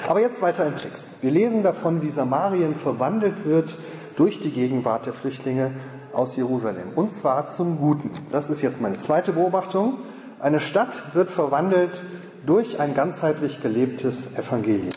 Aber 0.08 0.22
jetzt 0.22 0.42
weiter 0.42 0.66
im 0.66 0.78
Text. 0.78 1.10
Wir 1.22 1.32
lesen 1.32 1.64
davon, 1.64 2.04
wie 2.04 2.10
Samarien 2.10 2.76
verwandelt 2.76 3.44
wird 3.44 3.76
durch 4.18 4.40
die 4.40 4.52
Gegenwart 4.52 5.08
der 5.08 5.14
Flüchtlinge 5.14 5.72
aus 6.14 6.36
Jerusalem. 6.36 6.90
Und 6.96 7.12
zwar 7.12 7.48
zum 7.48 7.78
Guten. 7.78 8.12
Das 8.32 8.52
ist 8.52 8.62
jetzt 8.62 8.82
meine 8.82 9.00
zweite 9.00 9.34
Beobachtung. 9.34 9.98
Eine 10.40 10.60
Stadt 10.60 11.16
wird 11.16 11.32
verwandelt 11.32 12.02
durch 12.46 12.80
ein 12.80 12.94
ganzheitlich 12.94 13.62
gelebtes 13.62 14.36
Evangelium. 14.38 14.90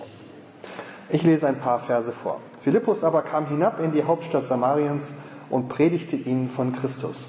Ich 1.10 1.22
lese 1.22 1.46
ein 1.46 1.58
paar 1.58 1.80
Verse 1.80 2.12
vor. 2.12 2.40
Philippus 2.62 3.04
aber 3.04 3.22
kam 3.22 3.46
hinab 3.46 3.80
in 3.80 3.92
die 3.92 4.04
Hauptstadt 4.04 4.46
Samariens 4.46 5.14
und 5.50 5.68
predigte 5.68 6.16
ihnen 6.16 6.48
von 6.48 6.72
Christus. 6.72 7.28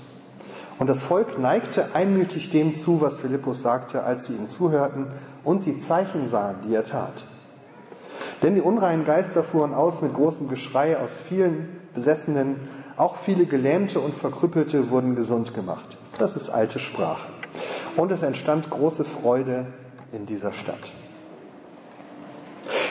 Und 0.80 0.88
das 0.88 1.04
Volk 1.04 1.40
neigte 1.40 1.94
einmütig 1.94 2.50
dem 2.50 2.76
zu, 2.76 3.02
was 3.02 3.20
Philippus 3.20 3.62
sagte, 3.62 4.04
als 4.04 4.26
sie 4.26 4.34
ihm 4.34 4.50
zuhörten 4.50 5.08
und 5.44 5.66
die 5.66 5.80
Zeichen 5.80 6.26
sahen, 6.26 6.58
die 6.68 6.74
er 6.74 6.86
tat. 6.86 7.26
Denn 8.42 8.56
die 8.56 8.62
unreinen 8.62 9.06
Geister 9.06 9.44
fuhren 9.44 9.74
aus 9.74 10.02
mit 10.02 10.14
großem 10.14 10.50
Geschrei 10.50 10.98
aus 10.98 11.18
vielen 11.18 11.80
Besessenen, 11.94 12.68
auch 12.98 13.18
viele 13.18 13.46
Gelähmte 13.46 14.00
und 14.00 14.16
Verkrüppelte 14.16 14.90
wurden 14.90 15.16
gesund 15.16 15.54
gemacht. 15.54 15.98
Das 16.18 16.36
ist 16.36 16.50
alte 16.50 16.80
Sprache. 16.80 17.28
Und 17.98 18.12
es 18.12 18.22
entstand 18.22 18.70
große 18.70 19.04
Freude 19.06 19.68
in 20.16 20.26
dieser 20.26 20.54
Stadt. 20.54 20.92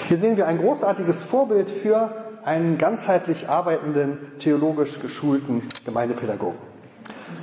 Hier 0.09 0.17
sehen 0.19 0.37
wir 0.37 0.47
ein 0.47 0.59
großartiges 0.59 1.23
Vorbild 1.23 1.71
für 1.71 2.11
einen 2.45 2.77
ganzheitlich 2.77 3.49
arbeitenden, 3.49 4.19
theologisch 4.39 5.01
geschulten 5.01 5.63
Gemeindepädagogen. 5.87 6.59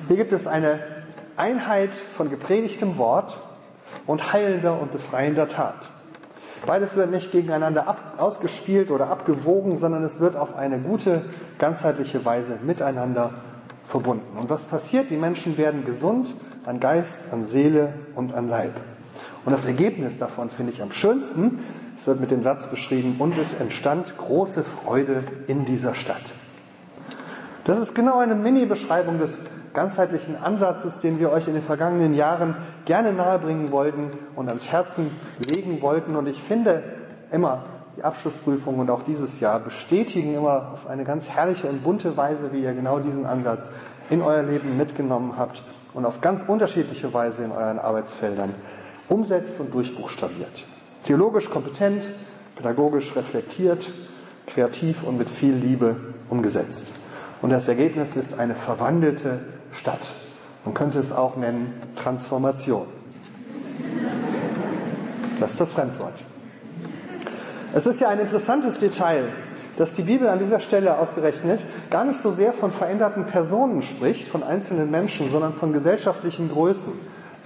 Hier 0.08 0.18
gibt 0.18 0.32
es 0.32 0.46
eine 0.46 0.80
Einheit 1.38 1.96
von 1.96 2.30
gepredigtem 2.30 2.98
Wort 2.98 3.38
und 4.06 4.32
heilender 4.32 4.80
und 4.80 4.92
befreiender 4.92 5.50
Tat. 5.50 5.90
Beides 6.68 6.96
wird 6.96 7.10
nicht 7.10 7.32
gegeneinander 7.32 7.88
ab, 7.88 8.14
ausgespielt 8.18 8.92
oder 8.92 9.08
abgewogen, 9.08 9.78
sondern 9.78 10.04
es 10.04 10.20
wird 10.20 10.36
auf 10.36 10.56
eine 10.56 10.78
gute, 10.78 11.24
ganzheitliche 11.58 12.24
Weise 12.24 12.60
miteinander 12.62 13.34
verbunden. 13.88 14.38
Und 14.38 14.52
was 14.52 14.64
passiert? 14.64 15.10
Die 15.10 15.18
Menschen 15.18 15.58
werden 15.58 15.86
gesund 15.86 16.36
an 16.64 16.80
Geist, 16.80 17.34
an 17.34 17.44
Seele 17.44 17.94
und 18.14 18.36
an 18.36 18.48
Leib. 18.48 18.74
Und 19.44 19.52
das 19.52 19.66
Ergebnis 19.66 20.18
davon 20.18 20.50
finde 20.50 20.72
ich 20.72 20.82
am 20.82 20.92
schönsten. 20.92 21.60
Es 21.98 22.06
wird 22.06 22.20
mit 22.20 22.32
dem 22.32 22.44
Satz 22.44 22.68
beschrieben, 22.68 23.16
und 23.20 23.38
es 23.38 23.54
entstand 23.60 24.16
große 24.18 24.64
Freude 24.64 25.24
in 25.48 25.66
dieser 25.66 25.96
Stadt. 25.96 26.22
Das 27.66 27.80
ist 27.80 27.94
genau 27.96 28.20
eine 28.20 28.36
Mini-Beschreibung 28.36 29.20
des 29.20 29.38
ganzheitlichen 29.74 30.36
Ansatzes, 30.36 31.00
den 31.00 31.20
wir 31.20 31.32
euch 31.32 31.48
in 31.48 31.54
den 31.54 31.64
vergangenen 31.64 32.14
Jahren 32.14 32.56
gerne 32.86 33.14
nahebringen 33.14 33.72
wollten 33.72 34.12
und 34.36 34.48
ans 34.50 34.72
Herzen 34.72 35.12
legen 35.54 35.82
wollten. 35.82 36.16
Und 36.16 36.28
ich 36.28 36.42
finde 36.42 36.84
immer, 37.32 37.66
die 37.98 38.04
Abschlussprüfung 38.04 38.80
und 38.80 38.90
auch 38.90 39.04
dieses 39.04 39.40
Jahr 39.40 39.60
bestätigen 39.60 40.36
immer 40.36 40.72
auf 40.74 40.88
eine 40.88 41.04
ganz 41.04 41.30
herrliche 41.30 41.68
und 41.68 41.84
bunte 41.84 42.16
Weise, 42.18 42.52
wie 42.54 42.62
ihr 42.62 42.74
genau 42.74 43.00
diesen 43.00 43.26
Ansatz 43.26 43.70
in 44.10 44.22
euer 44.22 44.44
Leben 44.44 44.78
mitgenommen 44.78 45.34
habt 45.38 45.64
und 45.94 46.06
auf 46.06 46.22
ganz 46.22 46.44
unterschiedliche 46.48 47.14
Weise 47.14 47.44
in 47.44 47.52
euren 47.52 47.80
Arbeitsfeldern 47.80 48.54
umsetzt 49.12 49.60
und 49.60 49.74
durchbuchstabiert. 49.74 50.66
Theologisch 51.04 51.50
kompetent, 51.50 52.04
pädagogisch 52.56 53.16
reflektiert, 53.16 53.92
kreativ 54.48 55.04
und 55.04 55.18
mit 55.18 55.30
viel 55.30 55.54
Liebe 55.54 55.98
umgesetzt. 56.30 56.94
Und 57.42 57.50
das 57.50 57.68
Ergebnis 57.68 58.16
ist 58.16 58.40
eine 58.40 58.56
verwandelte 58.56 59.40
Stadt. 59.74 60.14
Man 60.64 60.74
könnte 60.74 61.00
es 61.00 61.12
auch 61.12 61.36
nennen 61.36 61.74
Transformation. 61.96 62.86
Das 65.40 65.52
ist 65.52 65.60
das 65.62 65.72
Fremdwort. 65.72 66.14
Es 67.74 67.86
ist 67.86 68.00
ja 68.00 68.10
ein 68.10 68.20
interessantes 68.20 68.78
Detail, 68.78 69.24
dass 69.78 69.94
die 69.94 70.04
Bibel 70.04 70.28
an 70.28 70.40
dieser 70.40 70.60
Stelle 70.60 71.00
ausgerechnet 71.00 71.66
gar 71.90 72.06
nicht 72.06 72.22
so 72.22 72.32
sehr 72.32 72.54
von 72.54 72.72
veränderten 72.72 73.26
Personen 73.26 73.82
spricht, 73.82 74.28
von 74.28 74.44
einzelnen 74.44 74.92
Menschen, 74.92 75.32
sondern 75.32 75.54
von 75.54 75.74
gesellschaftlichen 75.74 76.50
Größen. 76.50 76.92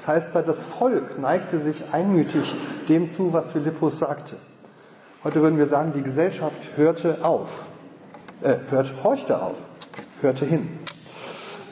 Das 0.06 0.16
heißt 0.16 0.36
da, 0.36 0.44
das 0.44 0.62
Volk 0.62 1.18
neigte 1.18 1.58
sich 1.58 1.82
einmütig 1.92 2.54
dem 2.88 3.10
zu, 3.10 3.34
was 3.34 3.50
Philippus 3.50 3.98
sagte. 3.98 4.36
Heute 5.24 5.42
würden 5.42 5.58
wir 5.58 5.66
sagen, 5.66 5.94
die 5.96 6.04
Gesellschaft 6.04 6.78
hörte 6.78 7.26
auf, 7.26 7.64
äh, 8.44 8.58
hört, 8.70 8.94
horchte 9.04 9.42
auf, 9.42 9.56
hörte 10.22 10.46
hin. 10.46 10.78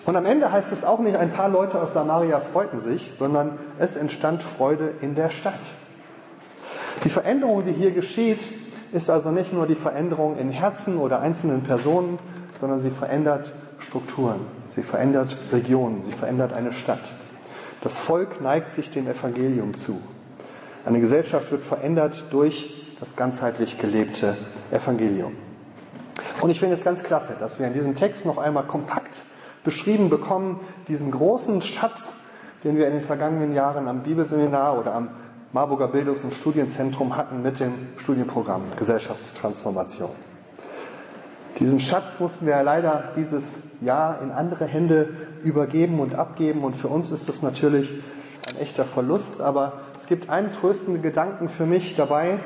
Und 0.05 0.15
am 0.15 0.25
Ende 0.25 0.51
heißt 0.51 0.71
es 0.71 0.83
auch 0.83 0.97
nicht, 0.97 1.15
ein 1.15 1.31
paar 1.31 1.47
Leute 1.47 1.79
aus 1.79 1.93
Samaria 1.93 2.39
freuten 2.39 2.79
sich, 2.79 3.11
sondern 3.19 3.59
es 3.77 3.95
entstand 3.95 4.41
Freude 4.41 4.95
in 5.01 5.13
der 5.13 5.29
Stadt. 5.29 5.61
Die 7.03 7.09
Veränderung, 7.09 7.63
die 7.63 7.73
hier 7.73 7.91
geschieht, 7.91 8.41
ist 8.93 9.11
also 9.11 9.29
nicht 9.29 9.53
nur 9.53 9.67
die 9.67 9.75
Veränderung 9.75 10.39
in 10.39 10.49
Herzen 10.49 10.97
oder 10.97 11.21
einzelnen 11.21 11.61
Personen, 11.61 12.17
sondern 12.59 12.79
sie 12.79 12.89
verändert 12.89 13.51
Strukturen, 13.77 14.39
sie 14.69 14.81
verändert 14.81 15.37
Regionen, 15.51 16.01
sie 16.01 16.13
verändert 16.13 16.53
eine 16.53 16.73
Stadt. 16.73 17.01
Das 17.83 17.97
Volk 17.97 18.39
neigt 18.39 18.71
sich 18.71 18.91
dem 18.91 19.09
Evangelium 19.09 19.73
zu. 19.73 20.01
Eine 20.85 21.01
Gesellschaft 21.01 21.51
wird 21.51 21.65
verändert 21.65 22.23
durch 22.31 22.73
das 23.01 23.17
ganzheitlich 23.17 23.77
gelebte 23.77 24.37
Evangelium. 24.71 25.35
Und 26.39 26.49
ich 26.49 26.61
finde 26.61 26.75
es 26.75 26.85
ganz 26.85 27.03
klasse, 27.03 27.35
dass 27.37 27.59
wir 27.59 27.67
in 27.67 27.73
diesem 27.73 27.97
Text 27.97 28.25
noch 28.25 28.37
einmal 28.37 28.63
kompakt 28.63 29.23
beschrieben 29.65 30.09
bekommen, 30.09 30.61
diesen 30.87 31.11
großen 31.11 31.61
Schatz, 31.61 32.13
den 32.63 32.77
wir 32.77 32.87
in 32.87 32.93
den 32.93 33.03
vergangenen 33.03 33.53
Jahren 33.53 33.89
am 33.89 34.03
Bibelseminar 34.03 34.79
oder 34.79 34.95
am 34.95 35.09
Marburger 35.51 35.89
Bildungs- 35.89 36.23
und 36.23 36.33
Studienzentrum 36.33 37.17
hatten 37.17 37.41
mit 37.41 37.59
dem 37.59 37.73
Studienprogramm 37.97 38.63
Gesellschaftstransformation. 38.77 40.11
Diesen 41.59 41.79
Schatz 41.79 42.19
mussten 42.19 42.47
wir 42.47 42.61
leider 42.63 43.11
dieses 43.15 43.43
Jahr 43.81 44.21
in 44.23 44.31
andere 44.31 44.65
Hände 44.65 45.09
übergeben 45.43 45.99
und 45.99 46.15
abgeben 46.15 46.63
und 46.63 46.75
für 46.75 46.87
uns 46.87 47.11
ist 47.11 47.29
das 47.29 47.43
natürlich 47.43 47.93
ein 48.49 48.57
echter 48.59 48.85
Verlust, 48.85 49.39
aber 49.39 49.73
es 49.99 50.07
gibt 50.07 50.29
einen 50.29 50.51
tröstenden 50.51 51.03
Gedanken 51.03 51.49
für 51.49 51.67
mich 51.67 51.95
dabei. 51.95 52.39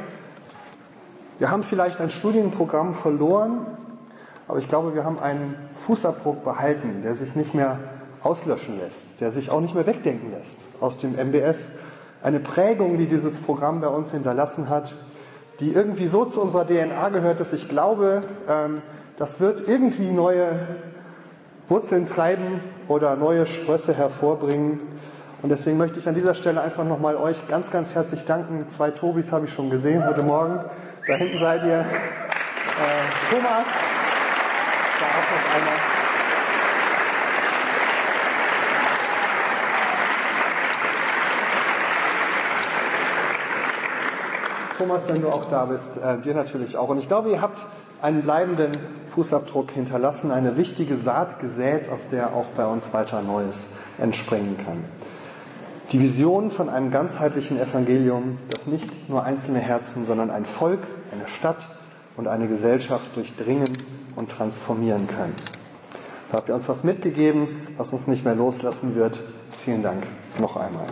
Wir 1.40 1.52
haben 1.52 1.64
vielleicht 1.64 2.02
ein 2.02 2.10
Studienprogramm 2.10 2.96
verloren, 2.96 3.66
aber 4.48 4.60
ich 4.60 4.68
glaube, 4.68 4.94
wir 4.94 5.06
haben 5.06 5.20
einen 5.20 5.56
Fußabdruck 5.86 6.44
behalten, 6.44 7.02
der 7.04 7.16
sich 7.16 7.34
nicht 7.34 7.54
mehr 7.54 7.80
auslöschen 8.24 8.78
lässt, 8.78 9.22
der 9.22 9.32
sich 9.32 9.52
auch 9.52 9.62
nicht 9.62 9.74
mehr 9.74 9.88
wegdenken 9.88 10.32
lässt 10.32 10.58
aus 10.82 10.98
dem 10.98 11.16
MBS. 11.16 11.70
Eine 12.22 12.42
Prägung, 12.42 12.98
die 12.98 13.06
dieses 13.06 13.38
Programm 13.38 13.80
bei 13.80 13.88
uns 13.88 14.12
hinterlassen 14.12 14.68
hat, 14.68 14.94
die 15.60 15.72
irgendwie 15.72 16.08
so 16.08 16.26
zu 16.26 16.42
unserer 16.42 16.66
DNA 16.68 17.10
gehört, 17.10 17.40
dass 17.40 17.54
ich 17.54 17.68
glaube, 17.68 18.22
ähm, 18.50 18.82
das 19.18 19.40
wird 19.40 19.68
irgendwie 19.68 20.12
neue 20.12 20.60
Wurzeln 21.68 22.08
treiben 22.08 22.62
oder 22.88 23.16
neue 23.16 23.46
Sprösse 23.46 23.94
hervorbringen. 23.94 24.80
Und 25.42 25.50
deswegen 25.50 25.78
möchte 25.78 26.00
ich 26.00 26.08
an 26.08 26.16
dieser 26.16 26.36
Stelle 26.36 26.62
einfach 26.62 26.84
nochmal 26.84 27.16
euch 27.16 27.48
ganz, 27.48 27.72
ganz 27.72 27.94
herzlich 27.94 28.26
danken. 28.26 28.70
Zwei 28.70 28.92
Tobis 28.92 29.32
habe 29.32 29.46
ich 29.46 29.54
schon 29.54 29.70
gesehen 29.70 30.06
heute 30.06 30.22
Morgen. 30.22 30.60
Da 31.08 31.16
hinten 31.16 31.38
seid 31.40 31.64
ihr. 31.64 31.80
Äh, 31.80 31.84
Thomas, 33.30 33.66
da 35.00 35.06
auch 35.06 35.32
noch 35.32 35.56
einer. 35.56 35.98
Thomas, 44.78 45.02
wenn 45.08 45.22
du 45.22 45.30
auch 45.30 45.46
da 45.50 45.66
bist, 45.66 45.90
äh, 45.98 46.18
dir 46.20 46.36
natürlich 46.36 46.78
auch. 46.78 46.90
Und 46.90 47.00
ich 47.00 47.08
glaube, 47.08 47.32
ihr 47.32 47.42
habt 47.42 47.66
einen 48.02 48.22
bleibenden 48.22 48.72
Fußabdruck 49.10 49.72
hinterlassen, 49.72 50.32
eine 50.32 50.58
wichtige 50.58 50.96
Saat 50.96 51.40
gesät, 51.40 51.90
aus 51.90 52.08
der 52.12 52.36
auch 52.36 52.48
bei 52.56 52.66
uns 52.66 52.94
weiter 52.94 53.22
Neues 53.22 53.68
entspringen 54.00 54.58
kann. 54.58 54.86
Die 55.92 56.02
Vision 56.02 56.52
von 56.52 56.70
einem 56.70 56.92
ganzheitlichen 56.92 57.58
Evangelium, 57.60 58.38
das 58.50 58.68
nicht 58.68 59.10
nur 59.10 59.24
einzelne 59.24 59.60
Herzen, 59.60 60.06
sondern 60.06 60.30
ein 60.30 60.46
Volk, 60.46 60.82
eine 61.12 61.28
Stadt 61.28 61.70
und 62.18 62.28
eine 62.28 62.48
Gesellschaft 62.48 63.16
durchdringen 63.16 63.72
und 64.16 64.30
transformieren 64.30 65.08
kann. 65.08 65.34
Da 66.30 66.38
habt 66.38 66.50
ihr 66.50 66.56
uns 66.56 66.68
was 66.68 66.84
mitgegeben, 66.84 67.48
was 67.78 67.94
uns 67.94 68.06
nicht 68.06 68.26
mehr 68.26 68.36
loslassen 68.36 68.96
wird. 68.96 69.22
Vielen 69.64 69.82
Dank 69.82 70.04
noch 70.40 70.58
einmal. 70.58 70.88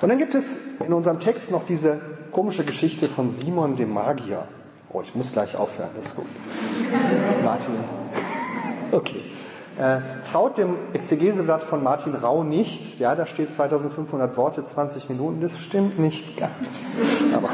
Und 0.00 0.08
dann 0.08 0.18
gibt 0.18 0.34
es 0.34 0.58
in 0.84 0.92
unserem 0.92 1.20
Text 1.20 1.52
noch 1.52 1.64
diese 1.64 2.00
komische 2.32 2.64
Geschichte 2.64 3.08
von 3.08 3.30
Simon 3.30 3.76
dem 3.76 3.92
Magier. 3.92 4.48
Oh, 4.94 5.02
ich 5.02 5.12
muss 5.12 5.32
gleich 5.32 5.56
aufhören, 5.56 5.90
ist 6.00 6.14
gut. 6.14 6.28
Martin. 7.42 7.74
Okay. 8.92 9.24
Äh, 9.76 9.98
traut 10.30 10.56
dem 10.56 10.76
Exegeseblatt 10.92 11.64
von 11.64 11.82
Martin 11.82 12.14
Rau 12.14 12.44
nicht. 12.44 13.00
Ja, 13.00 13.16
da 13.16 13.26
steht 13.26 13.52
2500 13.52 14.36
Worte, 14.36 14.64
20 14.64 15.08
Minuten. 15.08 15.40
Das 15.40 15.58
stimmt 15.58 15.98
nicht 15.98 16.36
ganz. 16.36 16.84
Aber 17.34 17.48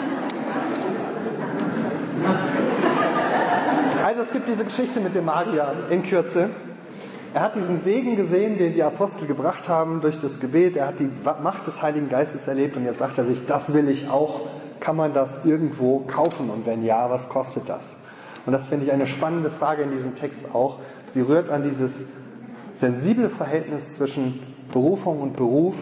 also 4.05 4.21
es 4.21 4.33
gibt 4.33 4.47
diese 4.47 4.67
Geschichte 4.67 5.01
mit 5.01 5.15
dem 5.15 5.25
Magier 5.25 5.73
in 5.89 6.03
Kürze. 6.03 6.51
Er 7.33 7.41
hat 7.41 7.57
diesen 7.57 7.81
Segen 7.81 8.17
gesehen, 8.17 8.59
den 8.59 8.75
die 8.75 8.83
Apostel 8.83 9.27
gebracht 9.27 9.67
haben 9.67 10.03
durch 10.03 10.19
das 10.19 10.41
Gebet. 10.41 10.77
Er 10.77 10.89
hat 10.89 11.01
die 11.01 11.09
Macht 11.43 11.67
des 11.67 11.81
Heiligen 11.81 12.11
Geistes 12.11 12.47
erlebt 12.47 12.77
und 12.77 12.85
jetzt 12.85 12.99
sagt 12.99 13.17
er 13.17 13.25
sich, 13.25 13.47
das 13.47 13.73
will 13.73 13.89
ich 13.89 14.11
auch. 14.11 14.41
Kann 14.81 14.97
man 14.97 15.15
das 15.15 15.45
irgendwo 15.45 16.01
kaufen? 16.01 16.51
Und 16.51 16.67
wenn 16.67 16.85
ja, 16.85 17.11
was 17.11 17.29
kostet 17.29 17.69
das? 17.69 17.95
Und 18.47 18.53
das 18.53 18.67
finde 18.67 18.87
ich 18.87 18.93
eine 18.93 19.07
spannende 19.07 19.51
Frage 19.51 19.83
in 19.83 19.91
diesem 19.91 20.17
Text 20.17 20.55
auch. 20.55 20.79
Sie 21.13 21.21
rührt 21.21 21.51
an 21.51 21.63
dieses 21.63 22.05
sensible 22.75 23.29
Verhältnis 23.29 23.97
zwischen 23.97 24.43
Berufung 24.73 25.21
und 25.21 25.37
Beruf, 25.37 25.77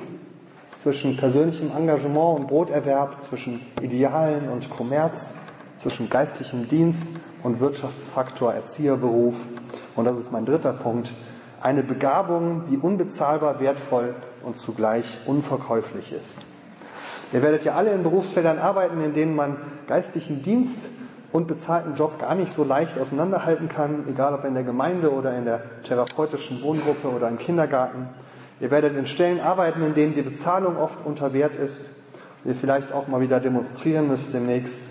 zwischen 0.78 1.16
persönlichem 1.16 1.70
Engagement 1.76 2.40
und 2.40 2.48
Broterwerb, 2.48 3.22
zwischen 3.22 3.60
Idealen 3.80 4.48
und 4.48 4.70
Kommerz, 4.70 5.34
zwischen 5.78 6.08
geistlichem 6.08 6.68
Dienst 6.68 7.20
und 7.42 7.60
Wirtschaftsfaktor 7.60 8.52
Erzieherberuf. 8.52 9.46
Und 9.96 10.04
das 10.04 10.18
ist 10.18 10.32
mein 10.32 10.44
dritter 10.44 10.72
Punkt. 10.72 11.12
Eine 11.60 11.82
Begabung, 11.82 12.64
die 12.70 12.78
unbezahlbar 12.78 13.60
wertvoll 13.60 14.14
und 14.44 14.58
zugleich 14.58 15.18
unverkäuflich 15.26 16.12
ist. 16.12 16.40
Ihr 17.32 17.42
werdet 17.42 17.64
ja 17.64 17.74
alle 17.74 17.92
in 17.92 18.02
Berufsfeldern 18.02 18.58
arbeiten, 18.58 19.02
in 19.02 19.12
denen 19.12 19.36
man 19.36 19.56
geistlichen 19.86 20.42
Dienst 20.42 20.86
und 21.30 21.46
bezahlten 21.46 21.94
Job 21.94 22.18
gar 22.18 22.34
nicht 22.34 22.50
so 22.52 22.64
leicht 22.64 22.98
auseinanderhalten 22.98 23.68
kann, 23.68 24.04
egal 24.08 24.32
ob 24.34 24.44
in 24.44 24.54
der 24.54 24.62
Gemeinde 24.62 25.12
oder 25.12 25.36
in 25.36 25.44
der 25.44 25.62
therapeutischen 25.82 26.62
Wohngruppe 26.62 27.08
oder 27.08 27.28
im 27.28 27.38
Kindergarten. 27.38 28.08
Ihr 28.60 28.70
werdet 28.70 28.96
in 28.96 29.06
Stellen 29.06 29.40
arbeiten, 29.40 29.82
in 29.82 29.94
denen 29.94 30.14
die 30.14 30.22
Bezahlung 30.22 30.78
oft 30.78 31.04
unter 31.04 31.34
Wert 31.34 31.54
ist, 31.54 31.90
ihr 32.44 32.54
vielleicht 32.54 32.92
auch 32.92 33.08
mal 33.08 33.20
wieder 33.20 33.40
demonstrieren 33.40 34.08
müsst 34.08 34.32
demnächst. 34.32 34.90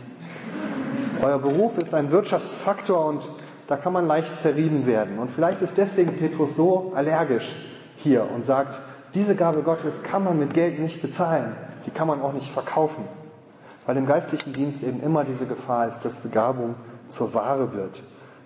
Euer 1.21 1.39
Beruf 1.39 1.77
ist 1.79 1.95
ein 1.95 2.11
Wirtschaftsfaktor 2.11 3.03
und 3.03 3.29
da 3.67 3.75
kann 3.75 3.93
man 3.93 4.05
leicht 4.05 4.37
zerrieben 4.37 4.85
werden. 4.85 5.17
Und 5.17 5.31
vielleicht 5.31 5.63
ist 5.63 5.77
deswegen 5.77 6.13
Petrus 6.17 6.55
so 6.55 6.93
allergisch 6.95 7.55
hier 7.97 8.29
und 8.33 8.45
sagt, 8.45 8.79
diese 9.15 9.35
Gabe 9.35 9.63
Gottes 9.63 10.03
kann 10.03 10.23
man 10.23 10.37
mit 10.37 10.53
Geld 10.53 10.79
nicht 10.79 11.01
bezahlen, 11.01 11.55
die 11.87 11.91
kann 11.91 12.07
man 12.07 12.21
auch 12.21 12.33
nicht 12.33 12.51
verkaufen 12.51 13.03
weil 13.87 13.97
im 13.97 14.05
geistlichen 14.05 14.53
Dienst 14.53 14.83
eben 14.83 15.01
immer 15.01 15.23
diese 15.23 15.47
Gefahr 15.47 15.87
ist, 15.87 16.01
dass 16.01 16.17
Begabung 16.17 16.75
zur 17.07 17.33
Ware 17.33 17.73
wird, 17.73 18.03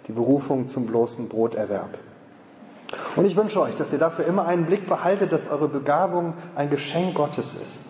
die 0.07 0.11
Berufung 0.11 0.67
zum 0.67 0.85
bloßen 0.85 1.27
Broterwerb. 1.27 1.97
Und 3.15 3.25
ich 3.25 3.35
wünsche 3.35 3.59
euch, 3.59 3.75
dass 3.75 3.91
ihr 3.91 3.97
dafür 3.97 4.25
immer 4.25 4.45
einen 4.45 4.67
Blick 4.67 4.87
behaltet, 4.87 5.31
dass 5.31 5.49
eure 5.49 5.67
Begabung 5.67 6.35
ein 6.55 6.69
Geschenk 6.69 7.15
Gottes 7.15 7.53
ist, 7.53 7.85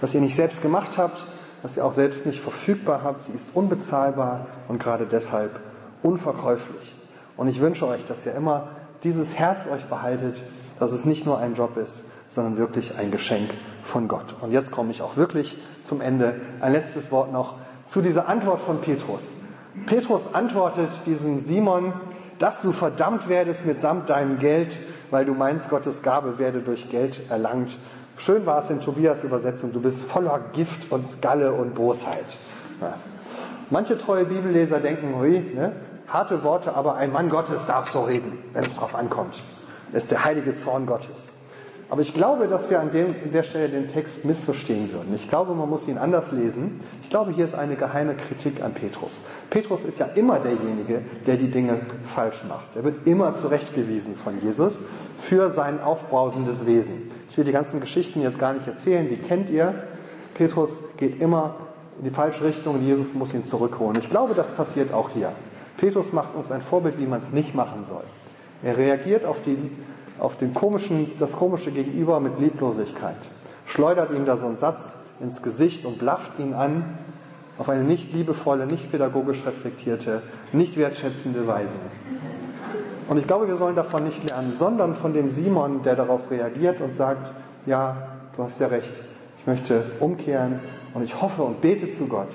dass 0.00 0.14
ihr 0.14 0.22
nicht 0.22 0.34
selbst 0.34 0.62
gemacht 0.62 0.96
habt, 0.96 1.26
dass 1.62 1.76
ihr 1.76 1.84
auch 1.84 1.92
selbst 1.92 2.24
nicht 2.24 2.40
verfügbar 2.40 3.02
habt, 3.04 3.22
sie 3.22 3.32
ist 3.32 3.48
unbezahlbar 3.52 4.46
und 4.68 4.82
gerade 4.82 5.06
deshalb 5.06 5.60
unverkäuflich. 6.02 6.96
Und 7.36 7.48
ich 7.48 7.60
wünsche 7.60 7.86
euch, 7.86 8.04
dass 8.06 8.24
ihr 8.24 8.34
immer 8.34 8.68
dieses 9.02 9.34
Herz 9.34 9.66
euch 9.66 9.84
behaltet, 9.86 10.42
dass 10.78 10.92
es 10.92 11.04
nicht 11.04 11.26
nur 11.26 11.38
ein 11.38 11.54
Job 11.54 11.76
ist, 11.76 12.02
sondern 12.34 12.58
wirklich 12.58 12.98
ein 12.98 13.12
Geschenk 13.12 13.50
von 13.84 14.08
Gott. 14.08 14.34
Und 14.40 14.50
jetzt 14.50 14.72
komme 14.72 14.90
ich 14.90 15.02
auch 15.02 15.16
wirklich 15.16 15.56
zum 15.84 16.00
Ende. 16.00 16.34
Ein 16.60 16.72
letztes 16.72 17.12
Wort 17.12 17.32
noch 17.32 17.54
zu 17.86 18.00
dieser 18.00 18.28
Antwort 18.28 18.60
von 18.60 18.80
Petrus. 18.80 19.22
Petrus 19.86 20.34
antwortet 20.34 20.88
diesem 21.06 21.40
Simon, 21.40 21.92
dass 22.38 22.60
du 22.60 22.72
verdammt 22.72 23.28
werdest 23.28 23.66
mitsamt 23.66 24.10
deinem 24.10 24.38
Geld, 24.38 24.78
weil 25.10 25.24
du 25.24 25.34
meinst, 25.34 25.70
Gottes 25.70 26.02
Gabe 26.02 26.38
werde 26.38 26.60
durch 26.60 26.90
Geld 26.90 27.20
erlangt. 27.30 27.78
Schön 28.16 28.46
war 28.46 28.62
es 28.62 28.70
in 28.70 28.80
Tobias 28.80 29.22
Übersetzung, 29.22 29.72
du 29.72 29.80
bist 29.80 30.02
voller 30.02 30.40
Gift 30.52 30.90
und 30.90 31.22
Galle 31.22 31.52
und 31.52 31.74
Bosheit. 31.74 32.38
Ja. 32.80 32.94
Manche 33.70 33.96
treue 33.96 34.24
Bibelleser 34.24 34.80
denken, 34.80 35.16
hui, 35.18 35.40
ne, 35.54 35.72
harte 36.08 36.42
Worte, 36.42 36.74
aber 36.74 36.96
ein 36.96 37.12
Mann 37.12 37.28
Gottes 37.28 37.66
darf 37.66 37.90
so 37.90 38.02
reden, 38.02 38.38
wenn 38.52 38.62
es 38.62 38.74
drauf 38.76 38.94
ankommt. 38.94 39.42
Das 39.92 40.04
ist 40.04 40.10
der 40.10 40.24
heilige 40.24 40.54
Zorn 40.54 40.86
Gottes. 40.86 41.33
Aber 41.94 42.02
ich 42.02 42.12
glaube, 42.12 42.48
dass 42.48 42.68
wir 42.70 42.80
an, 42.80 42.90
dem, 42.90 43.14
an 43.22 43.30
der 43.30 43.44
Stelle 43.44 43.68
den 43.68 43.86
Text 43.86 44.24
missverstehen 44.24 44.92
würden. 44.92 45.14
Ich 45.14 45.28
glaube, 45.28 45.54
man 45.54 45.70
muss 45.70 45.86
ihn 45.86 45.96
anders 45.96 46.32
lesen. 46.32 46.80
Ich 47.04 47.08
glaube, 47.08 47.30
hier 47.30 47.44
ist 47.44 47.54
eine 47.54 47.76
geheime 47.76 48.16
Kritik 48.16 48.64
an 48.64 48.74
Petrus. 48.74 49.12
Petrus 49.48 49.84
ist 49.84 50.00
ja 50.00 50.06
immer 50.06 50.40
derjenige, 50.40 51.02
der 51.24 51.36
die 51.36 51.52
Dinge 51.52 51.82
falsch 52.02 52.42
macht. 52.48 52.74
Er 52.74 52.82
wird 52.82 53.06
immer 53.06 53.36
zurechtgewiesen 53.36 54.16
von 54.16 54.42
Jesus 54.42 54.80
für 55.20 55.50
sein 55.50 55.80
aufbrausendes 55.80 56.66
Wesen. 56.66 57.12
Ich 57.30 57.38
will 57.38 57.44
die 57.44 57.52
ganzen 57.52 57.78
Geschichten 57.78 58.20
jetzt 58.22 58.40
gar 58.40 58.54
nicht 58.54 58.66
erzählen, 58.66 59.08
die 59.08 59.16
kennt 59.16 59.48
ihr. 59.48 59.72
Petrus 60.34 60.72
geht 60.96 61.20
immer 61.20 61.54
in 62.00 62.06
die 62.06 62.10
falsche 62.10 62.42
Richtung 62.42 62.74
und 62.74 62.82
Jesus 62.84 63.14
muss 63.14 63.32
ihn 63.34 63.46
zurückholen. 63.46 63.96
Ich 64.00 64.10
glaube, 64.10 64.34
das 64.34 64.50
passiert 64.50 64.92
auch 64.92 65.10
hier. 65.10 65.30
Petrus 65.76 66.12
macht 66.12 66.34
uns 66.34 66.50
ein 66.50 66.60
Vorbild, 66.60 66.98
wie 66.98 67.06
man 67.06 67.20
es 67.20 67.30
nicht 67.30 67.54
machen 67.54 67.84
soll. 67.84 68.02
Er 68.64 68.76
reagiert 68.76 69.24
auf 69.24 69.42
die 69.42 69.70
auf 70.18 70.36
den 70.38 70.54
komischen, 70.54 71.10
das 71.18 71.32
komische 71.32 71.70
Gegenüber 71.70 72.20
mit 72.20 72.38
Lieblosigkeit, 72.38 73.16
schleudert 73.66 74.10
ihm 74.12 74.26
da 74.26 74.36
so 74.36 74.46
einen 74.46 74.56
Satz 74.56 74.96
ins 75.20 75.42
Gesicht 75.42 75.84
und 75.84 75.98
blafft 75.98 76.38
ihn 76.38 76.54
an 76.54 76.98
auf 77.58 77.68
eine 77.68 77.84
nicht 77.84 78.12
liebevolle, 78.12 78.66
nicht 78.66 78.90
pädagogisch 78.90 79.44
reflektierte, 79.46 80.22
nicht 80.52 80.76
wertschätzende 80.76 81.46
Weise. 81.46 81.76
Und 83.08 83.18
ich 83.18 83.26
glaube, 83.26 83.46
wir 83.48 83.56
sollen 83.56 83.76
davon 83.76 84.04
nicht 84.04 84.28
lernen, 84.28 84.54
sondern 84.58 84.94
von 84.96 85.12
dem 85.12 85.30
Simon, 85.30 85.82
der 85.82 85.94
darauf 85.94 86.30
reagiert 86.30 86.80
und 86.80 86.94
sagt, 86.94 87.32
ja, 87.66 88.08
du 88.36 88.42
hast 88.42 88.60
ja 88.60 88.68
recht, 88.68 88.92
ich 89.38 89.46
möchte 89.46 89.84
umkehren 90.00 90.60
und 90.94 91.04
ich 91.04 91.20
hoffe 91.20 91.42
und 91.42 91.60
bete 91.60 91.90
zu 91.90 92.06
Gott, 92.06 92.28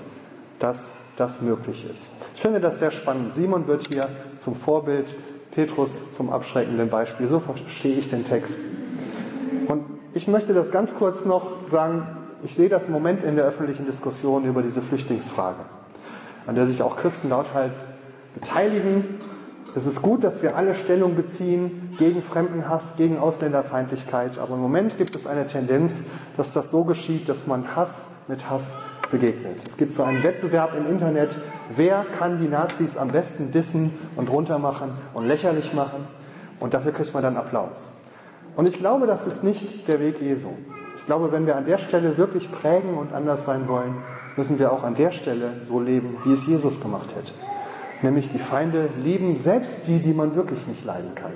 dass 0.59 0.91
das 1.17 1.41
möglich 1.41 1.85
ist. 1.91 2.07
Ich 2.35 2.41
finde 2.41 2.59
das 2.59 2.79
sehr 2.79 2.91
spannend. 2.91 3.35
Simon 3.35 3.67
wird 3.67 3.87
hier 3.91 4.07
zum 4.37 4.55
Vorbild 4.55 5.13
Petrus 5.59 6.13
zum 6.15 6.29
abschreckenden 6.29 6.89
Beispiel. 6.89 7.27
So 7.27 7.41
verstehe 7.41 7.97
ich 7.97 8.09
den 8.09 8.23
Text. 8.23 8.57
Und 9.67 9.83
ich 10.13 10.25
möchte 10.25 10.53
das 10.53 10.71
ganz 10.71 10.95
kurz 10.95 11.25
noch 11.25 11.67
sagen. 11.67 12.07
Ich 12.43 12.55
sehe 12.55 12.69
das 12.69 12.85
im 12.85 12.93
Moment 12.93 13.25
in 13.25 13.35
der 13.35 13.43
öffentlichen 13.43 13.85
Diskussion 13.85 14.45
über 14.45 14.61
diese 14.61 14.81
Flüchtlingsfrage, 14.81 15.59
an 16.47 16.55
der 16.55 16.65
sich 16.67 16.81
auch 16.81 16.95
Christen 16.95 17.27
lauthals 17.27 17.83
beteiligen. 18.33 19.19
Es 19.75 19.85
ist 19.85 20.01
gut, 20.01 20.23
dass 20.23 20.41
wir 20.41 20.55
alle 20.55 20.75
Stellung 20.75 21.17
beziehen 21.17 21.93
gegen 21.99 22.23
Fremdenhass, 22.23 22.95
gegen 22.95 23.17
Ausländerfeindlichkeit. 23.17 24.39
Aber 24.39 24.53
im 24.55 24.61
Moment 24.61 24.97
gibt 24.97 25.13
es 25.13 25.27
eine 25.27 25.45
Tendenz, 25.45 26.03
dass 26.37 26.53
das 26.53 26.71
so 26.71 26.85
geschieht, 26.85 27.27
dass 27.27 27.47
man 27.47 27.75
Hass 27.75 28.03
mit 28.29 28.49
Hass 28.49 28.71
begegnet. 29.11 29.57
Es 29.67 29.77
gibt 29.77 29.93
so 29.93 30.03
einen 30.03 30.23
Wettbewerb 30.23 30.75
im 30.77 30.87
Internet, 30.87 31.35
wer 31.75 32.05
kann 32.17 32.39
die 32.39 32.47
Nazis 32.47 32.97
am 32.97 33.09
besten 33.09 33.51
dissen 33.51 33.91
und 34.15 34.29
runtermachen 34.29 34.91
und 35.13 35.27
lächerlich 35.27 35.73
machen 35.73 36.07
und 36.59 36.73
dafür 36.73 36.91
kriegt 36.91 37.13
man 37.13 37.23
dann 37.23 37.37
Applaus. 37.37 37.89
Und 38.55 38.67
ich 38.67 38.77
glaube, 38.77 39.07
das 39.07 39.25
ist 39.25 39.43
nicht 39.43 39.87
der 39.87 39.99
Weg 39.99 40.21
Jesu. 40.21 40.49
Ich 40.97 41.05
glaube, 41.05 41.31
wenn 41.31 41.45
wir 41.45 41.55
an 41.55 41.65
der 41.65 41.77
Stelle 41.77 42.17
wirklich 42.17 42.51
prägen 42.51 42.95
und 42.95 43.13
anders 43.13 43.45
sein 43.45 43.67
wollen, 43.67 43.95
müssen 44.35 44.59
wir 44.59 44.71
auch 44.71 44.83
an 44.83 44.95
der 44.95 45.11
Stelle 45.11 45.53
so 45.61 45.79
leben, 45.79 46.17
wie 46.23 46.33
es 46.33 46.45
Jesus 46.45 46.79
gemacht 46.81 47.09
hätte. 47.15 47.33
Nämlich 48.01 48.29
die 48.29 48.39
Feinde 48.39 48.89
lieben, 49.03 49.37
selbst 49.37 49.87
die, 49.87 49.99
die 49.99 50.13
man 50.13 50.35
wirklich 50.35 50.65
nicht 50.67 50.85
leiden 50.85 51.15
kann. 51.15 51.31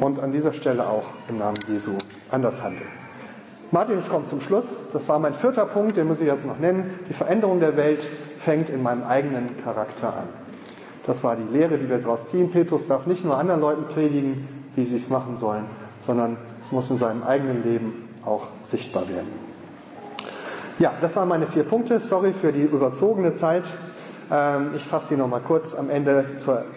Und 0.00 0.20
an 0.20 0.32
dieser 0.32 0.52
Stelle 0.52 0.86
auch 0.86 1.04
im 1.28 1.38
Namen 1.38 1.58
Jesu 1.68 1.92
anders 2.30 2.62
handeln. 2.62 3.01
Martin, 3.72 3.98
ich 3.98 4.08
komme 4.10 4.26
zum 4.26 4.42
Schluss. 4.42 4.76
Das 4.92 5.08
war 5.08 5.18
mein 5.18 5.32
vierter 5.32 5.64
Punkt, 5.64 5.96
den 5.96 6.06
muss 6.06 6.20
ich 6.20 6.26
jetzt 6.26 6.44
noch 6.44 6.58
nennen. 6.58 6.90
Die 7.08 7.14
Veränderung 7.14 7.58
der 7.58 7.74
Welt 7.78 8.06
fängt 8.38 8.68
in 8.68 8.82
meinem 8.82 9.02
eigenen 9.02 9.56
Charakter 9.64 10.08
an. 10.08 10.28
Das 11.06 11.24
war 11.24 11.36
die 11.36 11.56
Lehre, 11.56 11.78
die 11.78 11.88
wir 11.88 11.96
daraus 11.96 12.28
ziehen. 12.28 12.50
Petrus 12.50 12.86
darf 12.86 13.06
nicht 13.06 13.24
nur 13.24 13.38
anderen 13.38 13.62
Leuten 13.62 13.84
predigen, 13.84 14.46
wie 14.76 14.84
sie 14.84 14.96
es 14.96 15.08
machen 15.08 15.38
sollen, 15.38 15.64
sondern 16.00 16.36
es 16.60 16.70
muss 16.70 16.90
in 16.90 16.98
seinem 16.98 17.22
eigenen 17.22 17.64
Leben 17.64 18.10
auch 18.26 18.48
sichtbar 18.60 19.08
werden. 19.08 19.28
Ja, 20.78 20.92
das 21.00 21.16
waren 21.16 21.28
meine 21.28 21.46
vier 21.46 21.64
Punkte. 21.64 21.98
Sorry 21.98 22.34
für 22.34 22.52
die 22.52 22.64
überzogene 22.64 23.32
Zeit. 23.32 23.64
Ähm, 24.30 24.72
ich 24.76 24.84
fasse 24.84 25.08
sie 25.08 25.16
nochmal 25.16 25.40
kurz. 25.40 25.74
Am 25.74 25.88
Ende 25.88 26.26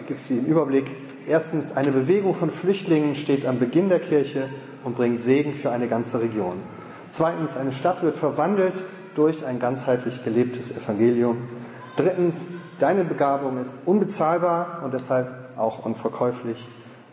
gibt 0.08 0.20
es 0.20 0.28
sie 0.28 0.38
im 0.38 0.46
Überblick. 0.46 0.86
Erstens, 1.28 1.76
eine 1.76 1.92
Bewegung 1.92 2.34
von 2.34 2.50
Flüchtlingen 2.50 3.16
steht 3.16 3.44
am 3.44 3.58
Beginn 3.58 3.90
der 3.90 4.00
Kirche 4.00 4.48
und 4.82 4.96
bringt 4.96 5.20
Segen 5.20 5.52
für 5.52 5.70
eine 5.70 5.88
ganze 5.88 6.22
Region. 6.22 6.62
Zweitens, 7.10 7.56
eine 7.56 7.72
Stadt 7.72 8.02
wird 8.02 8.16
verwandelt 8.16 8.82
durch 9.14 9.44
ein 9.44 9.58
ganzheitlich 9.58 10.24
gelebtes 10.24 10.70
Evangelium. 10.76 11.48
Drittens, 11.96 12.46
deine 12.78 13.04
Begabung 13.04 13.60
ist 13.60 13.72
unbezahlbar 13.84 14.82
und 14.84 14.92
deshalb 14.92 15.28
auch 15.56 15.84
unverkäuflich. 15.84 16.66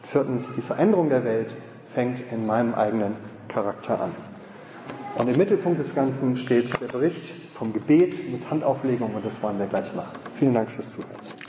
Viertens, 0.03 0.51
die 0.55 0.61
Veränderung 0.61 1.09
der 1.09 1.23
Welt 1.23 1.53
fängt 1.93 2.31
in 2.31 2.45
meinem 2.45 2.73
eigenen 2.73 3.15
Charakter 3.47 4.01
an. 4.01 4.11
Und 5.15 5.29
im 5.29 5.37
Mittelpunkt 5.37 5.79
des 5.79 5.93
Ganzen 5.93 6.37
steht 6.37 6.79
der 6.81 6.87
Bericht 6.87 7.31
vom 7.53 7.71
Gebet 7.71 8.31
mit 8.31 8.49
Handauflegung 8.49 9.13
und 9.13 9.25
das 9.25 9.41
wollen 9.43 9.59
wir 9.59 9.67
gleich 9.67 9.93
machen. 9.93 10.17
Vielen 10.35 10.55
Dank 10.55 10.71
fürs 10.71 10.91
Zuhören. 10.91 11.42